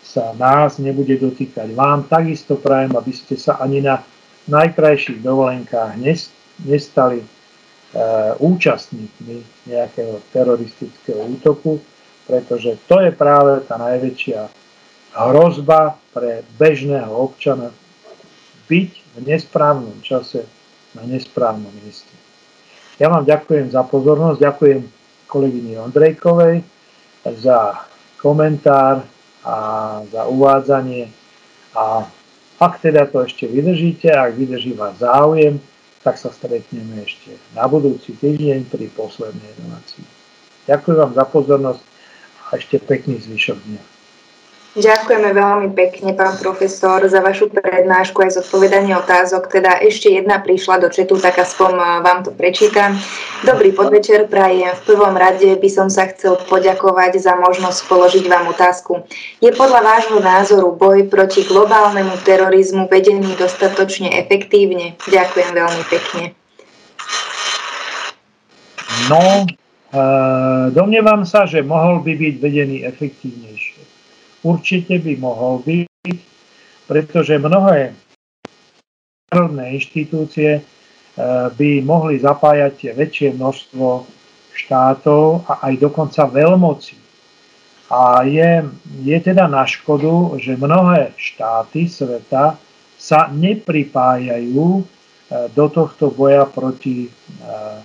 sa 0.04 0.36
nás 0.36 0.76
nebude 0.76 1.16
dotýkať. 1.16 1.72
Vám 1.72 2.04
takisto 2.12 2.60
prajem, 2.60 2.92
aby 2.92 3.12
ste 3.16 3.40
sa 3.40 3.56
ani 3.56 3.80
na 3.80 4.04
najkrajších 4.44 5.24
dovolenkách 5.24 5.96
nestali 6.68 7.24
e, 7.24 7.26
účastníkmi 8.36 9.64
nejakého 9.64 10.20
teroristického 10.28 11.24
útoku, 11.40 11.80
pretože 12.28 12.76
to 12.84 13.00
je 13.00 13.08
práve 13.16 13.64
tá 13.64 13.80
najväčšia 13.80 14.52
hrozba 15.16 15.96
pre 16.12 16.44
bežného 16.60 17.08
občana 17.08 17.72
byť 18.68 18.90
v 18.92 19.16
nesprávnom 19.24 19.96
čase 20.04 20.44
na 20.92 21.08
nesprávnom 21.08 21.72
mieste. 21.80 22.23
Ja 22.94 23.10
vám 23.10 23.26
ďakujem 23.26 23.74
za 23.74 23.82
pozornosť, 23.82 24.38
ďakujem 24.38 24.80
kolegyni 25.26 25.74
Ondrejkovej 25.82 26.62
za 27.26 27.82
komentár 28.22 29.02
a 29.42 29.56
za 30.06 30.30
uvádzanie. 30.30 31.10
A 31.74 32.06
ak 32.62 32.78
teda 32.78 33.10
to 33.10 33.26
ešte 33.26 33.50
vydržíte, 33.50 34.14
ak 34.14 34.38
vydrží 34.38 34.78
vás 34.78 34.94
záujem, 35.02 35.58
tak 36.06 36.20
sa 36.20 36.30
stretneme 36.30 37.02
ešte 37.02 37.34
na 37.56 37.66
budúci 37.66 38.14
týždeň 38.14 38.70
pri 38.70 38.86
poslednej 38.94 39.50
relácii. 39.58 40.06
Ďakujem 40.70 40.96
vám 41.00 41.12
za 41.18 41.24
pozornosť 41.26 41.82
a 42.46 42.60
ešte 42.60 42.76
pekný 42.78 43.18
zvyšok 43.18 43.58
dňa. 43.58 43.93
Ďakujeme 44.74 45.38
veľmi 45.38 45.70
pekne, 45.70 46.18
pán 46.18 46.34
profesor, 46.34 46.98
za 47.06 47.22
vašu 47.22 47.46
prednášku 47.46 48.18
aj 48.26 48.42
zodpovedanie 48.42 48.90
otázok. 48.98 49.46
Teda 49.46 49.78
ešte 49.78 50.10
jedna 50.10 50.42
prišla 50.42 50.82
do 50.82 50.90
četu, 50.90 51.14
tak 51.14 51.38
aspoň 51.38 51.72
eh, 51.78 51.86
vám 52.02 52.26
to 52.26 52.34
prečítam. 52.34 52.98
Dobrý 53.46 53.70
podvečer, 53.70 54.26
prajem. 54.26 54.74
V 54.82 54.98
prvom 54.98 55.14
rade 55.14 55.46
by 55.46 55.68
som 55.70 55.86
sa 55.86 56.10
chcel 56.10 56.42
poďakovať 56.50 57.22
za 57.22 57.38
možnosť 57.38 57.86
položiť 57.86 58.26
vám 58.26 58.50
otázku. 58.50 59.06
Je 59.38 59.54
podľa 59.54 59.78
vášho 59.78 60.18
názoru 60.18 60.74
boj 60.74 61.06
proti 61.06 61.46
globálnemu 61.46 62.18
terorizmu 62.26 62.90
vedený 62.90 63.38
dostatočne 63.38 64.10
efektívne? 64.26 64.98
Ďakujem 65.06 65.54
veľmi 65.54 65.84
pekne. 65.86 66.24
No, 69.06 69.22
e, 69.22 70.02
domnievam 70.74 71.22
sa, 71.22 71.46
že 71.46 71.62
mohol 71.62 72.02
by 72.02 72.10
byť 72.18 72.34
vedený 72.42 72.82
efektívnejšie 72.90 73.93
určite 74.44 75.00
by 75.00 75.12
mohol 75.16 75.64
byť, 75.64 76.18
pretože 76.84 77.40
mnohé 77.40 77.96
národné 79.32 79.74
inštitúcie 79.80 80.60
eh, 80.60 80.64
by 81.50 81.82
mohli 81.82 82.22
zapájať 82.22 82.94
väčšie 82.94 83.34
množstvo 83.34 84.06
štátov 84.54 85.48
a 85.50 85.66
aj 85.66 85.74
dokonca 85.82 86.30
veľmoci. 86.30 86.94
A 87.90 88.24
je, 88.24 88.64
je 89.04 89.18
teda 89.20 89.50
na 89.50 89.66
škodu, 89.66 90.38
že 90.40 90.56
mnohé 90.56 91.12
štáty 91.18 91.90
sveta 91.90 92.56
sa 92.94 93.26
nepripájajú 93.32 94.68
eh, 94.78 94.84
do 95.50 95.66
tohto 95.72 96.14
boja 96.14 96.46
proti 96.46 97.08
eh, 97.08 97.78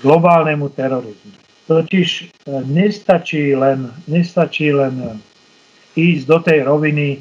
globálnemu 0.00 0.66
terorizmu. 0.72 1.45
Totiž 1.66 2.08
e, 2.22 2.24
nestačí 2.62 3.58
len, 3.58 3.90
nestačí 4.06 4.70
len 4.70 5.18
ísť 5.98 6.24
do 6.30 6.38
tej 6.38 6.58
roviny 6.62 7.08
e, 7.14 7.18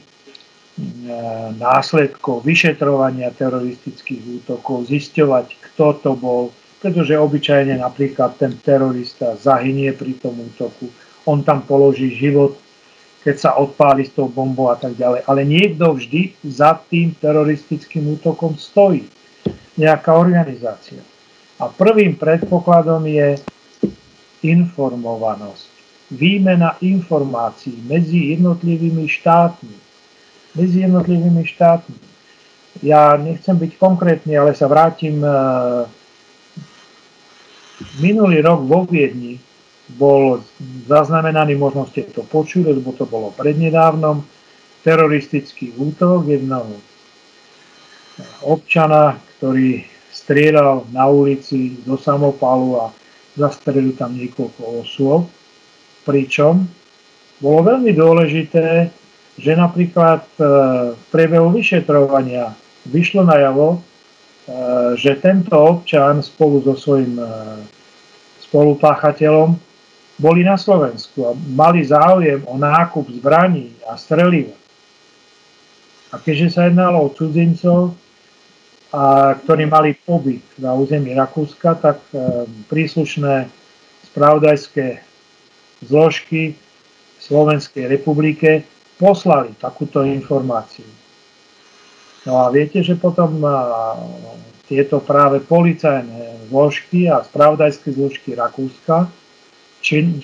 následkov 1.58 2.46
vyšetrovania 2.46 3.34
teroristických 3.34 4.46
útokov, 4.46 4.86
zisťovať, 4.94 5.46
kto 5.72 5.86
to 6.06 6.12
bol, 6.14 6.54
pretože 6.78 7.18
obyčajne 7.18 7.82
napríklad 7.82 8.38
ten 8.38 8.54
terorista 8.62 9.34
zahynie 9.34 9.90
pri 9.98 10.14
tom 10.22 10.38
útoku, 10.38 10.94
on 11.26 11.42
tam 11.42 11.66
položí 11.66 12.14
život, 12.14 12.62
keď 13.26 13.36
sa 13.42 13.52
odpáli 13.58 14.06
s 14.06 14.14
tou 14.14 14.30
bombou 14.30 14.70
a 14.70 14.78
tak 14.78 14.94
ďalej. 14.94 15.26
Ale 15.26 15.42
niekto 15.42 15.98
vždy 15.98 16.38
za 16.46 16.78
tým 16.86 17.18
teroristickým 17.18 18.14
útokom 18.14 18.54
stojí. 18.54 19.10
Nejaká 19.82 20.14
organizácia. 20.14 21.02
A 21.58 21.66
prvým 21.66 22.14
predpokladom 22.14 23.02
je 23.10 23.42
informovanosť, 24.44 25.66
výmena 26.12 26.76
informácií 26.82 27.76
medzi 27.86 28.36
jednotlivými 28.36 29.06
štátmi. 29.08 29.78
Medzi 30.56 30.88
jednotlivými 30.88 31.44
štátmi. 31.44 32.00
Ja 32.84 33.16
nechcem 33.16 33.56
byť 33.56 33.72
konkrétny, 33.80 34.36
ale 34.36 34.52
sa 34.52 34.68
vrátim. 34.68 35.24
E, 35.24 35.32
minulý 38.00 38.44
rok 38.44 38.64
vo 38.68 38.84
Viedni 38.88 39.40
bol 39.96 40.44
zaznamenaný, 40.88 41.56
možno 41.56 41.88
ste 41.88 42.08
to 42.10 42.24
počuli, 42.26 42.72
lebo 42.72 42.96
to 42.96 43.06
bolo 43.06 43.32
prednedávnom, 43.36 44.24
teroristický 44.86 45.74
útok 45.76 46.30
jednoho 46.30 46.78
občana, 48.46 49.18
ktorý 49.38 49.84
strieľal 50.14 50.88
na 50.96 51.10
ulici 51.12 51.82
do 51.84 52.00
samopalu 52.00 52.80
a 52.80 52.86
zastrelili 53.36 53.94
tam 53.96 54.16
niekoľko 54.16 54.62
osôb, 54.84 55.28
pričom 56.08 56.68
bolo 57.44 57.76
veľmi 57.76 57.92
dôležité, 57.92 58.90
že 59.36 59.52
napríklad 59.60 60.24
e, 60.40 60.44
v 60.96 61.04
priebehu 61.12 61.52
vyšetrovania 61.52 62.56
vyšlo 62.88 63.28
najavo, 63.28 63.76
e, 63.76 63.80
že 64.96 65.20
tento 65.20 65.52
občan 65.60 66.24
spolu 66.24 66.64
so 66.64 66.80
svojím 66.80 67.20
e, 67.20 67.28
spolupáchateľom 68.48 69.60
boli 70.16 70.48
na 70.48 70.56
Slovensku 70.56 71.28
a 71.28 71.32
mali 71.36 71.84
záujem 71.84 72.48
o 72.48 72.56
nákup 72.56 73.12
zbraní 73.20 73.76
a 73.84 74.00
streliva. 74.00 74.56
A 76.16 76.24
keďže 76.24 76.56
sa 76.56 76.72
jednalo 76.72 77.04
o 77.04 77.12
cudzincov, 77.12 78.00
a 78.94 79.34
ktorí 79.34 79.66
mali 79.66 79.98
pobyt 79.98 80.46
na 80.62 80.74
území 80.78 81.14
Rakúska, 81.18 81.78
tak 81.82 82.00
e, 82.14 82.46
príslušné 82.70 83.50
spravodajské 84.12 85.02
zložky 85.86 86.56
Slovenskej 87.20 87.90
republike 87.90 88.64
poslali 89.02 89.58
takúto 89.58 90.06
informáciu. 90.06 90.88
No 92.26 92.46
a 92.46 92.54
viete, 92.54 92.82
že 92.86 92.98
potom 92.98 93.42
e, 93.42 93.50
tieto 94.66 95.02
práve 95.02 95.42
policajné 95.42 96.50
zložky 96.50 97.10
a 97.10 97.22
spravodajské 97.22 97.94
zložky 97.94 98.34
Rakúska 98.34 99.10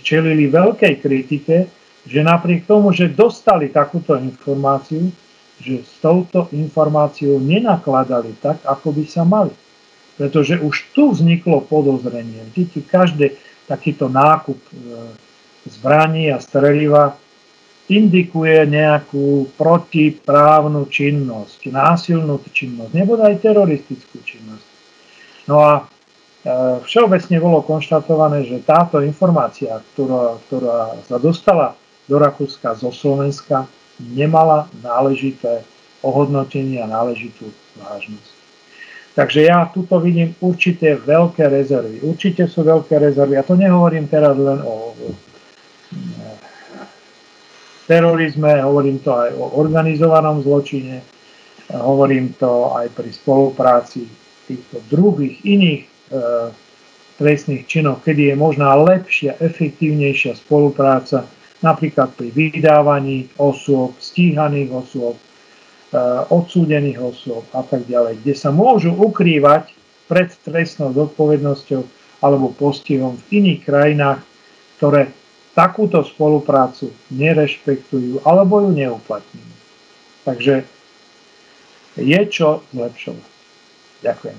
čelili 0.02 0.50
veľkej 0.50 0.94
kritike, 0.98 1.70
že 2.10 2.20
napriek 2.26 2.66
tomu, 2.66 2.90
že 2.90 3.14
dostali 3.14 3.70
takúto 3.70 4.18
informáciu, 4.18 5.14
že 5.62 5.86
s 5.86 6.02
touto 6.02 6.50
informáciou 6.52 7.38
nenakladali 7.38 8.34
tak, 8.42 8.66
ako 8.66 8.92
by 8.98 9.04
sa 9.06 9.22
mali. 9.22 9.54
pretože 10.22 10.62
už 10.62 10.94
tu 10.94 11.10
vzniklo 11.10 11.66
podozrenie. 11.66 12.46
Vidíte, 12.54 12.86
každý 12.86 13.34
takýto 13.66 14.06
nákup 14.06 14.60
e, 14.70 14.74
zbraní 15.66 16.30
a 16.30 16.38
streliva 16.38 17.18
indikuje 17.90 18.70
nejakú 18.70 19.50
protiprávnu 19.58 20.86
činnosť, 20.94 21.74
násilnú 21.74 22.38
činnosť, 22.46 22.92
nebo 22.94 23.18
aj 23.18 23.42
teroristickú 23.42 24.22
činnosť. 24.22 24.68
No 25.50 25.58
a 25.58 25.72
e, 25.80 25.84
všeobecne 26.86 27.42
bolo 27.42 27.66
konštatované, 27.66 28.46
že 28.46 28.62
táto 28.62 29.02
informácia, 29.02 29.82
ktorá, 29.98 30.38
ktorá 30.46 31.02
sa 31.10 31.18
dostala 31.18 31.74
do 32.06 32.22
Rakúska 32.22 32.78
zo 32.78 32.94
Slovenska, 32.94 33.66
nemala 34.14 34.70
náležité 34.82 35.62
ohodnotenie 36.02 36.82
a 36.82 36.90
náležitú 36.90 37.54
vážnosť. 37.78 38.32
Takže 39.12 39.40
ja 39.44 39.68
tuto 39.68 40.00
vidím 40.00 40.32
určité 40.40 40.96
veľké 40.96 41.46
rezervy. 41.52 42.00
Určite 42.00 42.48
sú 42.48 42.64
veľké 42.64 42.96
rezervy. 42.96 43.36
A 43.36 43.44
to 43.44 43.60
nehovorím 43.60 44.08
teraz 44.08 44.40
len 44.40 44.64
o 44.64 44.96
terorizme, 47.92 48.64
hovorím 48.64 49.04
to 49.04 49.12
aj 49.12 49.36
o 49.36 49.60
organizovanom 49.60 50.40
zločine, 50.48 51.04
hovorím 51.76 52.32
to 52.40 52.72
aj 52.72 52.88
pri 52.96 53.12
spolupráci 53.12 54.08
týchto 54.48 54.80
druhých 54.88 55.44
iných 55.44 55.84
e, 55.84 55.90
trestných 57.20 57.68
činov, 57.68 58.00
kedy 58.08 58.32
je 58.32 58.36
možná 58.40 58.72
lepšia, 58.80 59.36
efektívnejšia 59.44 60.40
spolupráca 60.40 61.28
napríklad 61.62 62.14
pri 62.18 62.34
vydávaní 62.34 63.30
osôb, 63.38 63.98
stíhaných 64.02 64.70
osôb, 64.74 65.16
Eh, 65.92 66.24
odsúdených 66.32 67.04
osôb 67.04 67.44
a 67.52 67.68
tak 67.68 67.84
ďalej, 67.84 68.24
kde 68.24 68.32
sa 68.32 68.48
môžu 68.48 68.96
ukrývať 68.96 69.76
pred 70.08 70.32
trestnou 70.48 70.96
zodpovednosťou 70.96 71.84
alebo 72.24 72.56
postihom 72.56 73.20
v 73.28 73.44
iných 73.44 73.60
krajinách, 73.68 74.24
ktoré 74.80 75.12
takúto 75.52 76.00
spoluprácu 76.08 76.96
nerešpektujú 77.12 78.24
alebo 78.24 78.64
ju 78.64 78.72
neuplatňujú. 78.72 79.54
Takže 80.24 80.64
je 82.00 82.22
čo 82.32 82.64
zlepšovať. 82.72 83.32
Ďakujem. 84.00 84.38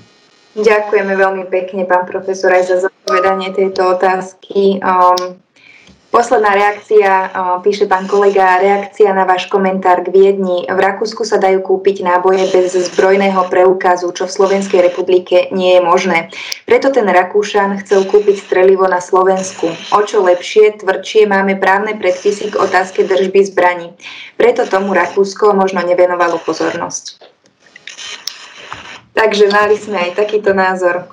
Ďakujeme 0.57 1.13
veľmi 1.13 1.45
pekne, 1.53 1.85
pán 1.85 2.09
profesor, 2.09 2.49
aj 2.49 2.65
za 2.65 2.89
zodpovedanie 2.89 3.53
tejto 3.53 3.93
otázky. 3.93 4.81
Um, 4.81 5.37
Posledná 6.13 6.53
reakcia, 6.53 7.33
píše 7.65 7.89
pán 7.89 8.05
kolega, 8.05 8.61
reakcia 8.61 9.09
na 9.17 9.25
váš 9.25 9.49
komentár 9.49 10.05
k 10.05 10.13
Viedni. 10.13 10.61
V 10.69 10.77
Rakúsku 10.77 11.25
sa 11.25 11.41
dajú 11.41 11.65
kúpiť 11.65 12.05
náboje 12.05 12.53
bez 12.53 12.77
zbrojného 12.77 13.49
preukazu, 13.49 14.13
čo 14.13 14.29
v 14.29 14.35
Slovenskej 14.37 14.85
republike 14.85 15.49
nie 15.49 15.73
je 15.73 15.81
možné. 15.81 16.29
Preto 16.69 16.93
ten 16.93 17.09
Rakúšan 17.09 17.81
chcel 17.81 18.05
kúpiť 18.05 18.45
strelivo 18.45 18.85
na 18.85 19.01
Slovensku. 19.01 19.73
O 19.89 19.99
čo 20.05 20.21
lepšie, 20.21 20.85
tvrdšie 20.85 21.25
máme 21.25 21.57
právne 21.57 21.97
predpisy 21.97 22.53
k 22.53 22.61
otázke 22.61 23.09
držby 23.09 23.49
zbraní. 23.49 23.97
Preto 24.37 24.69
tomu 24.69 24.93
Rakúsko 24.93 25.57
možno 25.57 25.81
nevenovalo 25.81 26.37
pozornosť. 26.45 27.25
Takže 29.17 29.49
mali 29.49 29.81
sme 29.81 29.97
aj 29.97 30.11
takýto 30.13 30.53
názor. 30.53 31.09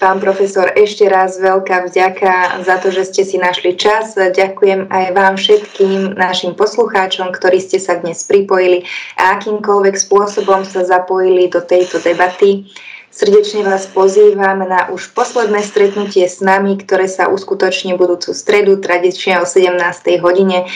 Pán 0.00 0.16
profesor, 0.16 0.72
ešte 0.80 1.04
raz 1.04 1.36
veľká 1.36 1.84
vďaka 1.92 2.64
za 2.64 2.80
to, 2.80 2.88
že 2.88 3.12
ste 3.12 3.20
si 3.20 3.36
našli 3.36 3.76
čas. 3.76 4.16
Ďakujem 4.16 4.88
aj 4.88 5.04
vám 5.12 5.36
všetkým 5.36 6.16
našim 6.16 6.56
poslucháčom, 6.56 7.28
ktorí 7.36 7.60
ste 7.60 7.76
sa 7.76 8.00
dnes 8.00 8.24
pripojili 8.24 8.88
a 9.20 9.36
akýmkoľvek 9.36 10.00
spôsobom 10.00 10.64
sa 10.64 10.88
zapojili 10.88 11.52
do 11.52 11.60
tejto 11.60 12.00
debaty. 12.00 12.64
Srdečne 13.20 13.68
vás 13.68 13.84
pozývam 13.84 14.64
na 14.64 14.88
už 14.88 15.12
posledné 15.12 15.60
stretnutie 15.60 16.24
s 16.24 16.40
nami, 16.40 16.80
ktoré 16.80 17.04
sa 17.04 17.28
uskutoční 17.28 17.92
budúcu 17.92 18.32
stredu, 18.32 18.80
tradične 18.80 19.36
o 19.36 19.44
17. 19.44 19.76
hodine. 20.24 20.64
E, 20.64 20.66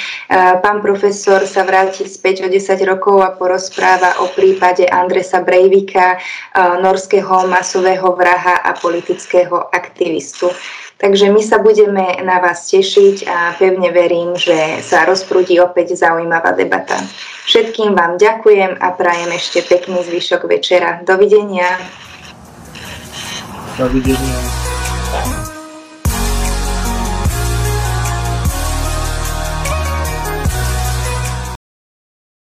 pán 0.61 0.85
profesor 0.85 1.49
sa 1.49 1.65
vráti 1.65 2.05
späť 2.05 2.45
o 2.45 2.53
10 2.53 2.77
rokov 2.85 3.25
a 3.25 3.33
porozpráva 3.33 4.21
o 4.21 4.29
prípade 4.29 4.85
Andresa 4.85 5.41
Breivika, 5.41 6.21
e, 6.21 6.29
norského 6.85 7.49
masového 7.49 8.13
vraha 8.13 8.61
a 8.61 8.77
politického 8.77 9.73
aktivistu. 9.73 10.53
Takže 11.01 11.33
my 11.33 11.41
sa 11.41 11.65
budeme 11.65 12.21
na 12.29 12.45
vás 12.45 12.69
tešiť 12.69 13.25
a 13.25 13.57
pevne 13.57 13.89
verím, 13.89 14.37
že 14.37 14.85
sa 14.85 15.09
rozprúdi 15.09 15.57
opäť 15.65 15.97
zaujímavá 15.97 16.53
debata. 16.53 17.01
Všetkým 17.49 17.97
vám 17.97 18.21
ďakujem 18.21 18.85
a 18.85 18.93
prajem 18.93 19.33
ešte 19.33 19.65
pekný 19.65 20.05
zvyšok 20.05 20.45
večera. 20.45 21.01
Dovidenia. 21.09 21.81
Dovidenia. 23.79 25.54